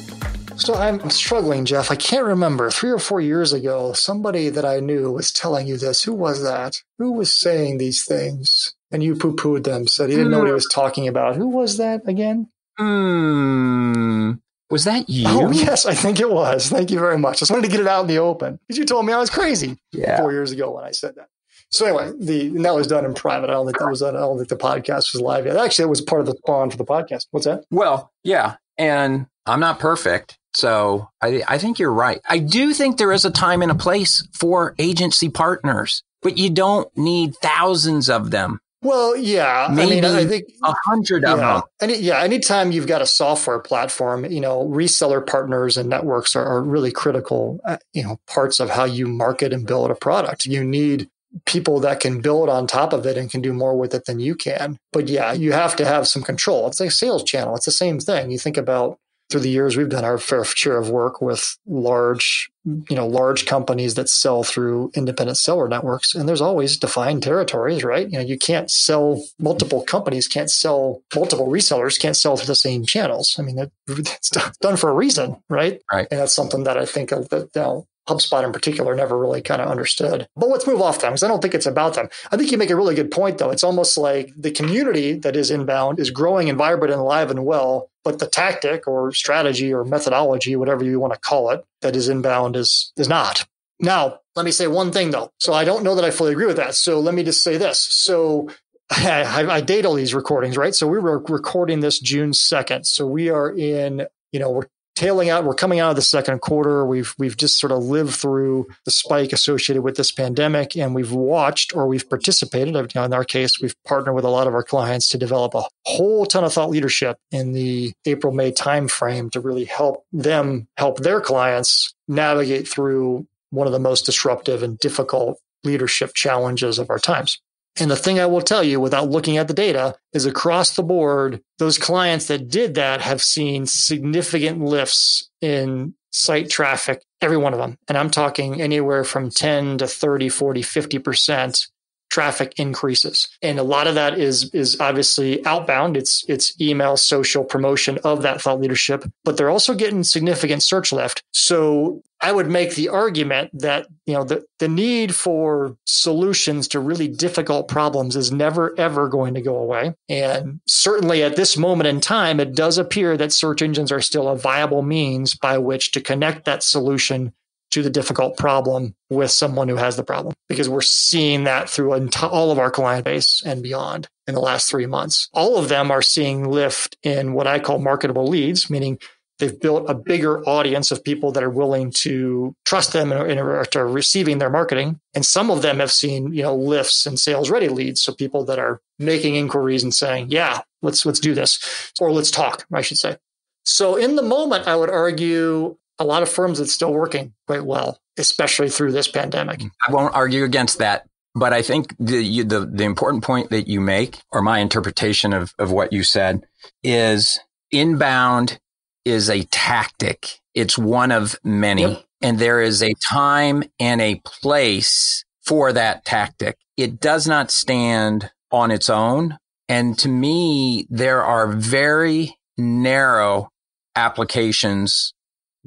So 0.59 0.75
I'm 0.75 1.09
struggling, 1.11 1.65
Jeff. 1.65 1.91
I 1.91 1.97
can't 1.97 2.25
remember. 2.25 2.71
Three 2.71 2.91
or 2.91 2.99
four 2.99 3.21
years 3.21 3.53
ago, 3.53 3.93
somebody 3.93 4.49
that 4.51 4.65
I 4.65 4.81
knew 4.81 5.13
was 5.13 5.33
telling 5.33 5.67
you 5.67 5.77
this. 5.77 6.03
Who 6.03 6.13
was 6.13 6.43
that? 6.43 6.83
Who 6.99 7.13
was 7.13 7.33
saying 7.33 7.79
these 7.79 8.05
things? 8.05 8.75
and 8.91 9.03
you 9.03 9.15
poo 9.15 9.35
pooed 9.35 9.65
them, 9.65 9.87
said 9.87 10.09
he 10.09 10.17
didn't 10.17 10.31
know 10.31 10.39
what 10.39 10.47
he 10.47 10.53
was 10.53 10.67
talking 10.67 11.09
about. 11.09 11.37
Who 11.37 11.49
was 11.49 11.77
that 11.79 12.07
again? 12.07 12.49
Hmm. 12.79 14.33
Was 14.71 14.85
that 14.85 15.09
you? 15.09 15.25
Oh, 15.27 15.51
yes, 15.51 15.87
I 15.87 15.95
think 15.95 16.21
it 16.21 16.31
was. 16.31 16.69
Thank 16.69 16.91
you 16.91 16.99
very 16.99 17.19
much. 17.19 17.37
I 17.37 17.41
just 17.41 17.51
wanted 17.51 17.65
to 17.65 17.71
get 17.71 17.81
it 17.81 17.87
out 17.87 18.03
in 18.03 18.07
the 18.07 18.19
open 18.19 18.59
because 18.67 18.79
you 18.79 18.85
told 18.85 19.07
me 19.07 19.13
I 19.13 19.19
was 19.19 19.31
crazy 19.31 19.79
yeah. 19.93 20.19
four 20.19 20.33
years 20.33 20.53
ago 20.53 20.71
when 20.71 20.85
I 20.85 20.91
said 20.91 21.15
that. 21.17 21.29
So 21.71 21.87
anyway, 21.87 22.13
the 22.19 22.49
that 22.63 22.75
was 22.75 22.87
done 22.87 23.05
in 23.05 23.15
private. 23.15 23.51
I 23.51 23.55
don't 23.55 23.67
think 23.67 23.79
that 23.79 23.89
was. 23.89 24.01
Done. 24.01 24.17
I 24.17 24.21
don't 24.21 24.37
think 24.37 24.49
the 24.49 24.57
podcast 24.57 25.13
was 25.13 25.21
live 25.21 25.47
yet. 25.47 25.57
Actually, 25.57 25.85
it 25.85 25.89
was 25.89 26.01
part 26.01 26.21
of 26.21 26.27
the 26.27 26.35
spawn 26.39 26.71
for 26.71 26.77
the 26.77 26.85
podcast. 26.85 27.27
What's 27.31 27.47
that? 27.47 27.65
Well, 27.71 28.11
yeah, 28.25 28.57
And 28.79 29.27
I'm 29.45 29.61
not 29.61 29.79
perfect. 29.79 30.39
So 30.59 31.09
I, 31.23 31.45
I 31.47 31.59
think 31.59 31.79
you're 31.79 31.93
right. 31.93 32.21
I 32.29 32.39
do 32.39 32.75
think 32.75 32.99
there 32.99 33.13
is 33.13 33.25
a 33.25 33.31
time 33.31 33.63
and 33.63 33.71
a 33.71 33.77
place 33.77 34.27
for 34.33 34.75
agency 34.77 35.29
partners, 35.29 36.03
but 36.21 36.37
you 36.37 36.51
don't 36.51 36.91
need 36.97 37.37
thousands 37.37 38.11
of 38.11 38.33
them. 38.33 38.59
Well, 38.83 39.17
yeah. 39.17 39.69
Maybe 39.71 39.99
I 39.99 40.01
mean, 40.01 40.05
I 40.05 40.27
think 40.27 40.47
a 40.65 40.75
hundred 40.85 41.25
of 41.25 41.39
yeah. 41.39 41.53
them. 41.55 41.63
Any, 41.81 41.99
yeah. 41.99 42.23
Anytime 42.23 42.73
you've 42.73 42.89
got 42.89 43.01
a 43.01 43.07
software 43.07 43.61
platform, 43.61 44.25
you 44.25 44.41
know, 44.41 44.65
reseller 44.65 45.25
partners 45.25 45.77
and 45.77 45.89
networks 45.89 46.35
are, 46.35 46.45
are 46.45 46.61
really 46.61 46.91
critical, 46.91 47.61
uh, 47.65 47.77
you 47.93 48.03
know, 48.03 48.19
parts 48.27 48.59
of 48.59 48.71
how 48.71 48.83
you 48.83 49.07
market 49.07 49.53
and 49.53 49.65
build 49.65 49.93
a 49.93 49.95
product. 49.95 50.45
You 50.45 50.65
need 50.65 51.09
people 51.47 51.79
that 51.81 52.01
can 52.01 52.21
build 52.21 52.49
on 52.49 52.67
top 52.67 52.93
of 52.93 53.07
it 53.07 53.17
and 53.17 53.31
can 53.31 53.43
do 53.43 53.53
more 53.53 53.77
with 53.77 53.95
it 53.95 54.07
than 54.07 54.19
you 54.19 54.35
can. 54.35 54.77
But 54.93 55.07
yeah, 55.07 55.33
you 55.33 55.53
have 55.53 55.77
to 55.77 55.85
have 55.85 56.09
some 56.09 56.25
control. 56.25 56.67
It's 56.67 56.81
like 56.81 56.89
a 56.89 56.93
sales 56.93 57.23
channel. 57.23 57.55
It's 57.55 57.67
the 57.67 57.71
same 57.71 58.01
thing. 58.01 58.33
You 58.33 58.41
think 58.41 58.57
about 58.57 58.99
through 59.31 59.41
the 59.41 59.51
years 59.51 59.77
we've 59.77 59.89
done 59.89 60.05
our 60.05 60.19
fair 60.19 60.45
share 60.45 60.77
of 60.77 60.91
work 60.91 61.21
with 61.21 61.57
large 61.67 62.51
you 62.65 62.97
know 62.97 63.07
large 63.07 63.47
companies 63.47 63.95
that 63.95 64.09
sell 64.09 64.43
through 64.43 64.91
independent 64.95 65.39
seller 65.39 65.69
networks 65.69 66.15
and 66.15 66.29
there's 66.29 66.41
always 66.41 66.77
defined 66.77 67.23
territories 67.23 67.85
right 67.85 68.11
you 68.11 68.19
know 68.19 68.25
you 68.25 68.39
can't 68.39 68.71
sell 68.71 69.23
multiple 69.39 69.83
companies 69.83 70.29
can't 70.29 70.51
sell 70.51 71.03
multiple 71.15 71.49
resellers 71.49 71.99
can't 71.99 72.17
sell 72.17 72.37
through 72.37 72.47
the 72.47 72.55
same 72.55 72.85
channels 72.85 73.37
i 73.39 73.43
mean 73.43 73.59
it's 73.87 74.31
done 74.61 74.77
for 74.77 74.91
a 74.91 74.95
reason 74.95 75.37
right 75.49 75.81
right 75.93 76.09
and 76.11 76.21
that's 76.21 76.35
something 76.35 76.65
that 76.65 76.77
i 76.77 76.85
think 76.85 77.11
that 77.11 77.51
you 77.55 77.61
know, 77.61 77.87
HubSpot 78.09 78.43
in 78.45 78.53
particular 78.53 78.95
never 78.95 79.19
really 79.19 79.43
kind 79.43 79.61
of 79.61 79.69
understood. 79.69 80.27
But 80.35 80.49
let's 80.49 80.67
move 80.67 80.81
off 80.81 81.01
them 81.01 81.13
because 81.13 81.23
I 81.23 81.29
don't 81.29 81.43
think 81.43 81.55
it's 81.55 81.67
about 81.67 81.95
them. 81.95 82.09
I 82.33 82.37
think 82.37 82.51
you 82.51 82.59
make 82.59 82.71
a 82.71 82.77
really 82.77 82.95
good 82.95 83.11
point, 83.11 83.39
though. 83.39 83.51
It's 83.51 83.63
almost 83.63 83.99
like 83.99 84.33
the 84.37 84.51
community 84.51 85.13
that 85.13 85.37
is 85.37 85.51
inbound 85.51 86.01
is 86.01 86.11
growing 86.11 86.49
and 86.49 86.57
vibrant 86.57 86.93
and 86.93 87.01
alive 87.01 87.31
and 87.31 87.45
well, 87.45 87.91
but 88.09 88.21
the 88.21 88.27
tactic 88.27 88.89
or 88.89 89.13
strategy 89.13 89.71
or 89.71 89.85
methodology, 89.85 90.57
whatever 90.57 90.83
you 90.83 90.99
want 90.99 91.13
to 91.13 91.21
call 91.21 91.51
it, 91.51 91.63
that 91.83 91.95
is 91.95 92.09
inbound 92.09 92.57
is 92.57 92.91
is 92.97 93.07
not. 93.07 93.47
Now, 93.81 94.21
let 94.35 94.47
me 94.47 94.51
say 94.51 94.67
one 94.67 94.93
thing 94.93 95.11
though. 95.11 95.31
So 95.39 95.53
I 95.53 95.65
don't 95.65 95.85
know 95.85 95.95
that 95.95 96.07
I 96.07 96.11
fully 96.11 96.33
agree 96.33 96.47
with 96.47 96.57
that. 96.57 96.75
So 96.75 97.01
let 97.01 97.13
me 97.13 97.23
just 97.23 97.45
say 97.45 97.59
this. 97.59 97.79
So 97.79 98.49
I, 98.91 99.47
I, 99.47 99.61
date 99.61 99.85
all 99.85 99.93
these 99.93 100.15
recordings, 100.15 100.57
right? 100.57 100.75
So 100.75 100.87
we 100.87 100.99
were 100.99 101.19
recording 101.19 101.81
this 101.81 102.01
June 102.01 102.31
2nd. 102.31 102.87
So 102.87 103.07
we 103.07 103.29
are 103.29 103.51
in, 103.51 104.07
you 104.33 104.41
know, 104.41 104.53
we're 104.53 104.69
tailing 104.99 105.31
out. 105.31 105.45
We're 105.45 105.55
coming 105.55 105.79
out 105.79 105.91
of 105.91 105.97
the 105.97 106.03
second 106.03 106.41
quarter. 106.41 106.85
We've 106.85 107.15
we've 107.19 107.37
just 107.37 107.61
sort 107.61 107.71
of 107.71 107.85
lived 107.85 108.15
through 108.15 108.67
the 108.85 108.91
spike 108.91 109.33
associated 109.33 109.83
with 109.83 109.97
this 109.97 110.11
pandemic, 110.11 110.77
and 110.77 110.95
we've 110.95 111.13
watched 111.13 111.75
or 111.75 111.87
we've 111.87 112.09
participated. 112.09 112.75
In 112.75 113.15
our 113.15 113.25
case, 113.25 113.61
we've 113.63 113.77
partnered 113.87 114.17
with 114.17 114.25
a 114.25 114.31
lot 114.31 114.49
of 114.49 114.55
our 114.55 114.65
clients 114.65 115.09
to 115.11 115.19
develop 115.19 115.55
a 115.55 115.63
whole 115.85 116.27
ton 116.27 116.43
of 116.43 116.53
thought 116.53 116.71
leadership 116.71 117.17
in 117.31 117.53
the 117.53 117.93
April 118.07 118.33
May 118.33 118.51
timeframe 118.51 119.31
to 119.31 119.41
really 119.41 119.65
help 119.65 120.05
them 120.13 120.67
help 120.77 120.99
their 120.99 121.21
clients 121.21 121.95
navigate 122.09 122.67
through 122.67 123.27
one 123.51 123.69
of 123.69 123.73
the 123.73 123.79
most 123.79 124.05
disruptive 124.05 124.65
and 124.65 124.79
difficult 124.79 125.39
leadership 125.63 126.13
challenges 126.15 126.79
of 126.79 126.91
our 126.91 126.99
times. 126.99 127.41
And 127.81 127.91
the 127.91 127.97
thing 127.97 128.19
I 128.19 128.27
will 128.27 128.41
tell 128.41 128.65
you 128.65 128.81
without 128.81 129.11
looking 129.11 129.37
at 129.37 129.49
the 129.49 129.55
data 129.55 129.95
is 130.13 130.27
across 130.27 130.75
the 130.75 130.83
board, 130.83 131.41
those 131.59 131.79
clients 131.79 132.27
that 132.27 132.49
did 132.49 132.75
that 132.75 133.01
have 133.01 133.23
seen 133.23 133.67
significant 133.67 134.61
lifts 134.61 135.31
in 135.41 135.95
site 136.11 136.51
traffic, 136.51 137.03
every 137.21 137.37
one 137.37 137.53
of 137.53 137.61
them. 137.61 137.79
And 137.87 137.97
I'm 137.97 138.11
talking 138.11 138.61
anywhere 138.61 139.05
from 139.05 139.31
10 139.31 139.79
to 139.79 139.87
30, 139.87 140.29
40, 140.29 140.63
50% 140.63 141.69
traffic 142.11 142.55
increases. 142.57 143.29
And 143.43 143.59
a 143.59 143.63
lot 143.63 143.87
of 143.87 143.95
that 143.95 144.19
is 144.19 144.51
is 144.55 144.81
obviously 144.81 145.45
outbound. 145.47 145.97
It's 145.97 146.25
it's 146.29 146.59
email, 146.61 146.97
social 146.97 147.45
promotion 147.45 147.99
of 148.05 148.23
that 148.23 148.41
thought 148.41 148.61
leadership, 148.61 149.05
but 149.25 149.37
they're 149.37 149.51
also 149.51 149.75
getting 149.75 150.05
significant 150.05 150.63
search 150.63 150.93
lift. 150.93 151.23
So 151.33 152.03
I 152.21 152.33
would 152.33 152.51
make 152.51 152.75
the 152.75 152.89
argument 152.89 153.51
that, 153.61 153.87
you 154.07 154.15
know, 154.15 154.25
the, 154.25 154.45
the 154.59 154.69
need 154.69 155.15
for 155.15 155.77
solutions 155.85 156.67
to 156.69 156.81
really 156.81 157.07
difficult 157.07 157.69
problems 157.69 158.17
is 158.17 158.33
never, 158.33 158.75
ever 158.79 159.09
going 159.09 159.35
to 159.35 159.41
go 159.41 159.57
away. 159.57 159.95
And 160.09 160.61
certainly 160.67 161.23
at 161.23 161.37
this 161.37 161.57
moment 161.57 161.87
in 161.87 162.01
time, 162.01 162.41
it 162.41 162.57
does 162.57 162.77
appear 162.77 163.17
that 163.17 163.33
search 163.33 163.63
engines 163.63 163.93
are 163.93 164.01
still 164.01 164.29
a 164.29 164.37
viable 164.37 164.83
means 164.83 165.37
by 165.37 165.59
which 165.59 165.93
to 165.93 166.01
connect 166.01 166.45
that 166.45 166.65
solution 166.65 167.33
to 167.71 167.83
the 167.83 167.91
difficult 167.91 168.37
problem 168.37 168.95
with 169.11 169.31
someone 169.31 169.69
who 169.69 169.77
has 169.77 169.97
the 169.97 170.05
problem 170.05 170.35
because 170.49 170.69
we're 170.69 170.81
seeing 170.81 171.45
that 171.45 171.69
through 171.69 171.93
all 172.23 172.51
of 172.51 172.59
our 172.59 172.71
client 172.71 173.05
base 173.05 173.43
and 173.45 173.63
beyond 173.63 174.09
in 174.27 174.35
the 174.35 174.41
last 174.41 174.71
three 174.71 174.87
months. 174.87 175.29
All 175.33 175.57
of 175.57 175.69
them 175.69 175.91
are 175.91 176.03
seeing 176.03 176.49
lift 176.49 176.97
in 177.03 177.33
what 177.33 177.47
I 177.47 177.59
call 177.59 177.79
marketable 177.79 178.27
leads, 178.27 178.71
meaning 178.71 178.99
they've 179.39 179.59
built 179.59 179.89
a 179.89 179.95
bigger 179.95 180.43
audience 180.49 180.91
of 180.91 181.05
people 181.05 181.33
that 181.33 181.43
are 181.43 181.51
willing 181.51 181.93
to 181.93 182.55
trust 182.65 182.93
them 182.93 183.13
and 183.13 183.39
are 183.39 183.89
receiving 183.89 184.39
their 184.39 184.51
marketing. 184.51 184.99
And 185.15 185.25
some 185.25 185.51
of 185.51 185.63
them 185.63 185.79
have 185.79 185.93
seen, 185.93 186.33
you 186.33 186.43
know, 186.43 186.57
lifts 186.57 187.07
in 187.07 187.17
sales 187.17 187.51
ready 187.51 187.69
leads. 187.69 188.03
So 188.03 188.13
people 188.13 188.45
that 188.47 188.59
are 188.59 188.81
making 188.99 189.37
inquiries 189.37 189.83
and 189.83 189.95
saying, 189.95 190.29
yeah, 190.31 190.63
let's, 190.83 191.07
let's 191.07 191.21
do 191.21 191.35
this 191.35 191.93
or 192.01 192.11
let's 192.11 192.31
talk, 192.31 192.67
I 192.73 192.83
should 192.83 192.99
say. 192.99 193.17
So 193.65 193.97
in 193.97 194.17
the 194.17 194.23
moment, 194.23 194.67
I 194.67 194.77
would 194.77 194.91
argue 194.91 195.77
a 195.99 196.05
lot 196.05 196.23
of 196.23 196.29
firms 196.29 196.59
that's 196.59 196.73
still 196.73 196.93
working 196.93 197.35
quite 197.47 197.65
well, 197.65 197.99
especially 198.19 198.71
through 198.71 198.93
this 198.93 199.09
pandemic. 199.09 199.63
I 199.87 199.93
won't 199.93 200.15
argue 200.15 200.45
against 200.45 200.79
that. 200.79 201.07
But 201.35 201.53
I 201.53 201.63
think 201.63 201.95
the, 201.99 202.23
you, 202.23 202.45
the, 202.45 202.61
the 202.67 202.85
important 202.85 203.23
point 203.23 203.51
that 203.51 203.69
you 203.69 203.81
make, 203.81 204.21
or 204.33 204.43
my 204.43 204.59
interpretation 204.59 205.33
of, 205.33 205.55
of 205.59 205.71
what 205.71 205.93
you 205.93 206.03
said, 206.03 206.45
is 206.83 207.39
inbound 207.71 208.59
is 209.05 209.31
a 209.31 209.45
tactic. 209.45 210.41
It's 210.55 210.77
one 210.77 211.13
of 211.13 211.39
many. 211.45 211.83
Yep. 211.83 212.05
And 212.23 212.39
there 212.39 212.61
is 212.61 212.83
a 212.83 212.95
time 213.09 213.63
and 213.79 214.01
a 214.01 214.21
place 214.25 215.25
for 215.45 215.73
that 215.73 216.05
tactic. 216.05 216.57
It 216.77 216.99
does 216.99 217.29
not 217.29 217.51
stand 217.51 218.31
on 218.51 218.71
its 218.71 218.91
own. 218.91 219.39
And 219.69 219.97
to 219.99 220.09
me, 220.09 220.87
there 220.91 221.23
are 221.23 221.53
very 221.53 222.37
narrow 222.57 223.51
applications 223.95 225.13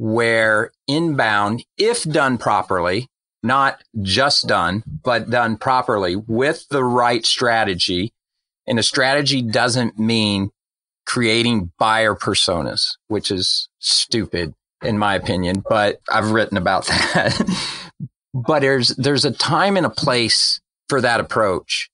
where 0.02 0.72
inbound, 0.88 1.64
if 1.78 2.02
done 2.02 2.36
properly, 2.40 3.08
not 3.44 3.84
just 4.02 4.48
done, 4.48 4.84
but 5.04 5.30
done 5.30 5.58
properly 5.58 6.16
with 6.16 6.68
the 6.70 6.84
right 6.84 7.24
strategy. 7.24 8.12
And 8.66 8.80
a 8.80 8.84
strategy 8.84 9.44
doesn't 9.44 10.00
mean 10.00 10.50
creating 11.06 11.72
buyer 11.78 12.16
personas, 12.16 12.98
which 13.10 13.30
is 13.30 13.70
stupid 13.78 14.56
in 14.82 14.98
my 14.98 15.14
opinion, 15.14 15.64
but 15.70 16.02
I've 16.12 16.32
written 16.32 16.58
about 16.58 16.86
that. 16.88 17.40
but 18.34 18.62
there's, 18.62 18.88
there's 18.88 19.26
a 19.26 19.32
time 19.32 19.78
and 19.78 19.86
a 19.86 19.92
place 19.92 20.60
for 20.90 21.00
that 21.02 21.20
approach. 21.20 21.92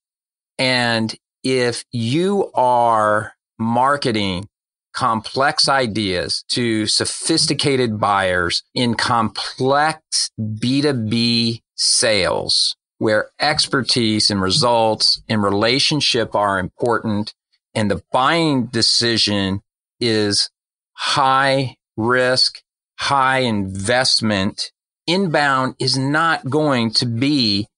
And 0.58 1.14
if 1.44 1.84
you 1.92 2.50
are 2.54 3.34
marketing 3.58 4.48
complex 4.98 5.68
ideas 5.68 6.42
to 6.48 6.84
sophisticated 6.88 8.00
buyers 8.00 8.64
in 8.74 8.96
complex 8.96 10.32
B2B 10.40 11.62
sales 11.76 12.74
where 12.98 13.30
expertise 13.38 14.28
and 14.28 14.42
results 14.42 15.22
and 15.28 15.40
relationship 15.40 16.34
are 16.34 16.58
important 16.58 17.32
and 17.76 17.88
the 17.88 18.02
buying 18.10 18.66
decision 18.66 19.60
is 20.00 20.50
high 20.94 21.76
risk, 21.96 22.60
high 22.98 23.38
investment. 23.38 24.72
Inbound 25.06 25.76
is 25.78 25.96
not 25.96 26.50
going 26.50 26.90
to 26.94 27.06
be 27.06 27.68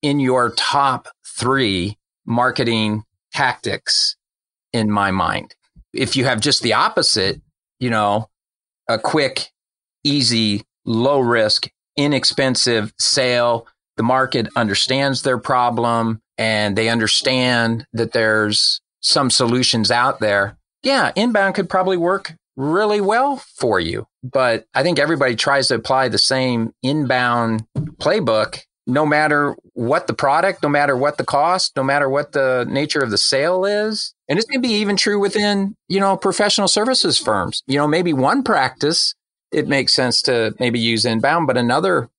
in 0.00 0.18
your 0.18 0.48
top 0.56 1.08
three 1.26 1.98
marketing 2.24 3.04
tactics 3.34 4.16
in 4.72 4.90
my 4.90 5.10
mind 5.10 5.54
if 5.92 6.16
you 6.16 6.24
have 6.24 6.40
just 6.40 6.62
the 6.62 6.74
opposite, 6.74 7.40
you 7.78 7.90
know, 7.90 8.28
a 8.88 8.98
quick, 8.98 9.50
easy, 10.04 10.62
low 10.84 11.20
risk, 11.20 11.68
inexpensive 11.96 12.92
sale, 12.98 13.66
the 13.96 14.02
market 14.02 14.48
understands 14.56 15.22
their 15.22 15.38
problem 15.38 16.20
and 16.38 16.76
they 16.76 16.88
understand 16.88 17.86
that 17.92 18.12
there's 18.12 18.80
some 19.00 19.30
solutions 19.30 19.90
out 19.90 20.20
there. 20.20 20.56
Yeah, 20.82 21.12
inbound 21.14 21.54
could 21.54 21.68
probably 21.68 21.96
work 21.96 22.34
really 22.56 23.00
well 23.00 23.36
for 23.36 23.78
you. 23.80 24.06
But 24.22 24.66
I 24.74 24.82
think 24.82 24.98
everybody 24.98 25.36
tries 25.36 25.68
to 25.68 25.74
apply 25.74 26.08
the 26.08 26.18
same 26.18 26.72
inbound 26.82 27.66
playbook 27.98 28.60
no 28.90 29.06
matter 29.06 29.56
what 29.74 30.06
the 30.06 30.12
product, 30.12 30.62
no 30.62 30.68
matter 30.68 30.96
what 30.96 31.16
the 31.16 31.24
cost, 31.24 31.76
no 31.76 31.82
matter 31.82 32.08
what 32.08 32.32
the 32.32 32.66
nature 32.68 33.00
of 33.00 33.10
the 33.10 33.18
sale 33.18 33.64
is. 33.64 34.14
And 34.28 34.38
it's 34.38 34.48
going 34.48 34.60
to 34.60 34.68
be 34.68 34.74
even 34.74 34.96
true 34.96 35.18
within, 35.20 35.76
you 35.88 36.00
know, 36.00 36.16
professional 36.16 36.68
services 36.68 37.18
firms. 37.18 37.62
You 37.66 37.78
know, 37.78 37.86
maybe 37.86 38.12
one 38.12 38.42
practice, 38.42 39.14
it 39.52 39.68
makes 39.68 39.94
sense 39.94 40.22
to 40.22 40.54
maybe 40.58 40.78
use 40.78 41.04
inbound, 41.04 41.46
but 41.46 41.56
another, 41.56 42.10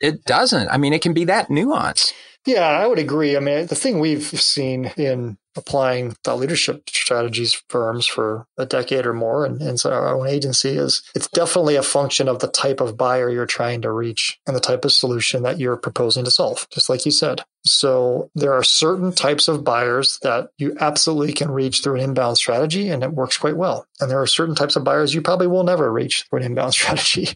it 0.00 0.24
doesn't. 0.24 0.68
I 0.68 0.78
mean, 0.78 0.92
it 0.92 1.02
can 1.02 1.12
be 1.12 1.24
that 1.24 1.50
nuance. 1.50 2.12
Yeah, 2.46 2.66
I 2.66 2.86
would 2.86 2.98
agree. 2.98 3.36
I 3.36 3.40
mean, 3.40 3.66
the 3.66 3.74
thing 3.74 4.00
we've 4.00 4.22
seen 4.22 4.86
in 4.96 5.36
applying 5.58 6.12
thought 6.24 6.38
leadership 6.38 6.88
strategies 6.88 7.62
firms 7.68 8.06
for 8.06 8.46
a 8.56 8.64
decade 8.64 9.06
or 9.06 9.12
more 9.12 9.44
and, 9.44 9.60
and 9.60 9.78
so 9.78 9.92
our 9.92 10.16
own 10.16 10.26
agency 10.26 10.70
is 10.70 11.02
it's 11.14 11.28
definitely 11.28 11.76
a 11.76 11.82
function 11.82 12.28
of 12.28 12.38
the 12.38 12.48
type 12.48 12.80
of 12.80 12.96
buyer 12.96 13.28
you're 13.28 13.46
trying 13.46 13.82
to 13.82 13.92
reach 13.92 14.38
and 14.46 14.56
the 14.56 14.60
type 14.60 14.84
of 14.84 14.92
solution 14.92 15.42
that 15.42 15.58
you're 15.58 15.76
proposing 15.76 16.24
to 16.24 16.30
solve 16.30 16.66
just 16.70 16.88
like 16.88 17.04
you 17.04 17.12
said 17.12 17.44
so 17.64 18.30
there 18.34 18.52
are 18.52 18.62
certain 18.62 19.12
types 19.12 19.48
of 19.48 19.64
buyers 19.64 20.18
that 20.22 20.50
you 20.58 20.76
absolutely 20.80 21.32
can 21.32 21.50
reach 21.50 21.82
through 21.82 21.96
an 21.96 22.02
inbound 22.02 22.36
strategy 22.38 22.88
and 22.88 23.02
it 23.02 23.12
works 23.12 23.36
quite 23.36 23.56
well. 23.56 23.86
And 24.00 24.10
there 24.10 24.20
are 24.20 24.26
certain 24.26 24.54
types 24.54 24.76
of 24.76 24.84
buyers 24.84 25.14
you 25.14 25.22
probably 25.22 25.48
will 25.48 25.64
never 25.64 25.92
reach 25.92 26.24
through 26.24 26.40
an 26.40 26.46
inbound 26.46 26.72
strategy. 26.74 27.28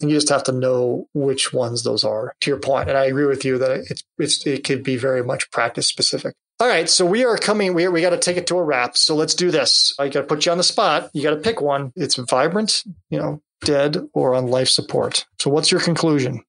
and 0.00 0.10
you 0.10 0.16
just 0.16 0.28
have 0.28 0.44
to 0.44 0.52
know 0.52 1.08
which 1.14 1.52
ones 1.52 1.82
those 1.82 2.04
are 2.04 2.34
to 2.40 2.50
your 2.50 2.60
point. 2.60 2.88
And 2.88 2.98
I 2.98 3.06
agree 3.06 3.26
with 3.26 3.44
you 3.44 3.58
that 3.58 3.70
it, 3.90 4.02
it's, 4.18 4.46
it 4.46 4.64
could 4.64 4.82
be 4.82 4.96
very 4.96 5.24
much 5.24 5.50
practice 5.50 5.88
specific. 5.88 6.34
All 6.60 6.68
right, 6.68 6.88
so 6.88 7.04
we 7.04 7.24
are 7.24 7.36
coming. 7.36 7.74
We 7.74 7.88
we 7.88 8.00
got 8.02 8.10
to 8.10 8.18
take 8.18 8.36
it 8.36 8.46
to 8.48 8.58
a 8.58 8.62
wrap. 8.62 8.96
So 8.96 9.16
let's 9.16 9.34
do 9.34 9.50
this. 9.50 9.94
I 9.98 10.08
got 10.08 10.20
to 10.20 10.26
put 10.26 10.46
you 10.46 10.52
on 10.52 10.58
the 10.58 10.64
spot. 10.64 11.10
You 11.12 11.22
got 11.22 11.30
to 11.30 11.36
pick 11.36 11.60
one. 11.60 11.92
It's 11.96 12.16
vibrant, 12.16 12.84
you 13.10 13.18
know, 13.18 13.42
dead, 13.64 13.98
or 14.12 14.34
on 14.34 14.46
life 14.46 14.68
support. 14.68 15.26
So 15.40 15.50
what's 15.50 15.72
your 15.72 15.80
conclusion? 15.80 16.44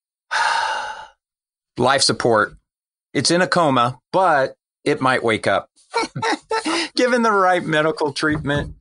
life 1.77 2.03
support 2.03 2.55
it's 3.13 3.29
in 3.29 3.41
a 3.41 3.47
coma, 3.47 3.99
but 4.11 4.55
it 4.83 4.99
might 4.99 5.23
wake 5.23 5.47
up. 5.47 5.69
Given 6.95 7.21
the 7.21 7.31
right 7.31 7.63
medical 7.63 8.11
treatment 8.11 8.75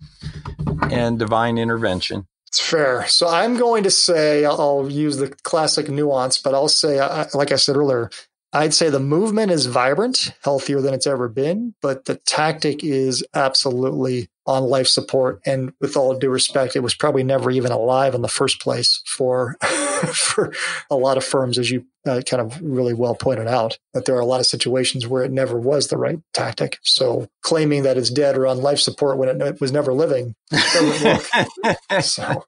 and 0.91 1.19
divine 1.19 1.59
intervention. 1.59 2.27
It's 2.49 2.61
fair. 2.61 3.07
So 3.07 3.29
I'm 3.29 3.57
going 3.57 3.85
to 3.85 3.91
say, 3.91 4.45
I'll 4.45 4.91
use 4.91 5.19
the 5.19 5.29
classic 5.43 5.89
nuance, 5.89 6.39
but 6.39 6.55
I'll 6.55 6.69
say, 6.69 6.99
uh, 6.99 7.27
like 7.35 7.53
I 7.53 7.57
said 7.57 7.77
earlier, 7.77 8.11
I'd 8.53 8.75
say 8.75 8.91
the 8.91 9.01
movement 9.01 9.51
is 9.51 9.67
vibrant, 9.67 10.35
healthier 10.45 10.81
than 10.81 10.93
it's 10.93 11.07
ever 11.07 11.29
been, 11.29 11.75
but 11.81 12.05
the 12.05 12.17
tactic 12.17 12.85
is 12.85 13.25
absolutely 13.35 14.29
on 14.47 14.65
life 14.65 14.89
support. 14.89 15.41
And 15.47 15.73
with 15.81 15.97
all 15.97 16.19
due 16.19 16.29
respect, 16.29 16.77
it 16.77 16.81
was 16.81 16.95
probably 16.95 17.23
never 17.23 17.51
even 17.51 17.73
alive 17.73 18.15
in 18.15 18.23
the 18.23 18.29
first 18.29 18.61
place 18.61 19.01
for, 19.07 19.57
for 20.13 20.53
a 20.91 20.97
lot 20.97 21.17
of 21.17 21.25
firms, 21.25 21.59
as 21.59 21.71
you 21.71 21.87
uh, 22.07 22.21
kind 22.29 22.43
of 22.43 22.61
really 22.61 22.93
well 22.93 23.15
pointed 23.15 23.47
out, 23.47 23.79
that 23.95 24.05
there 24.05 24.17
are 24.17 24.21
a 24.21 24.27
lot 24.27 24.41
of 24.41 24.47
situations 24.47 25.07
where 25.07 25.23
it 25.23 25.31
never 25.31 25.59
was 25.59 25.89
the 25.89 25.97
right 25.97 26.19
tactic. 26.35 26.79
So 26.83 27.29
claiming 27.41 27.85
that 27.85 27.97
it's 27.97 28.11
dead 28.11 28.37
or 28.37 28.47
on 28.47 28.61
life 28.61 28.81
support 28.81 29.17
when 29.17 29.41
it 29.41 29.61
was 29.61 29.73
never 29.73 29.95
living 29.95 30.35
doesn't 30.51 31.05
work. 31.65 31.79
so 32.03 32.45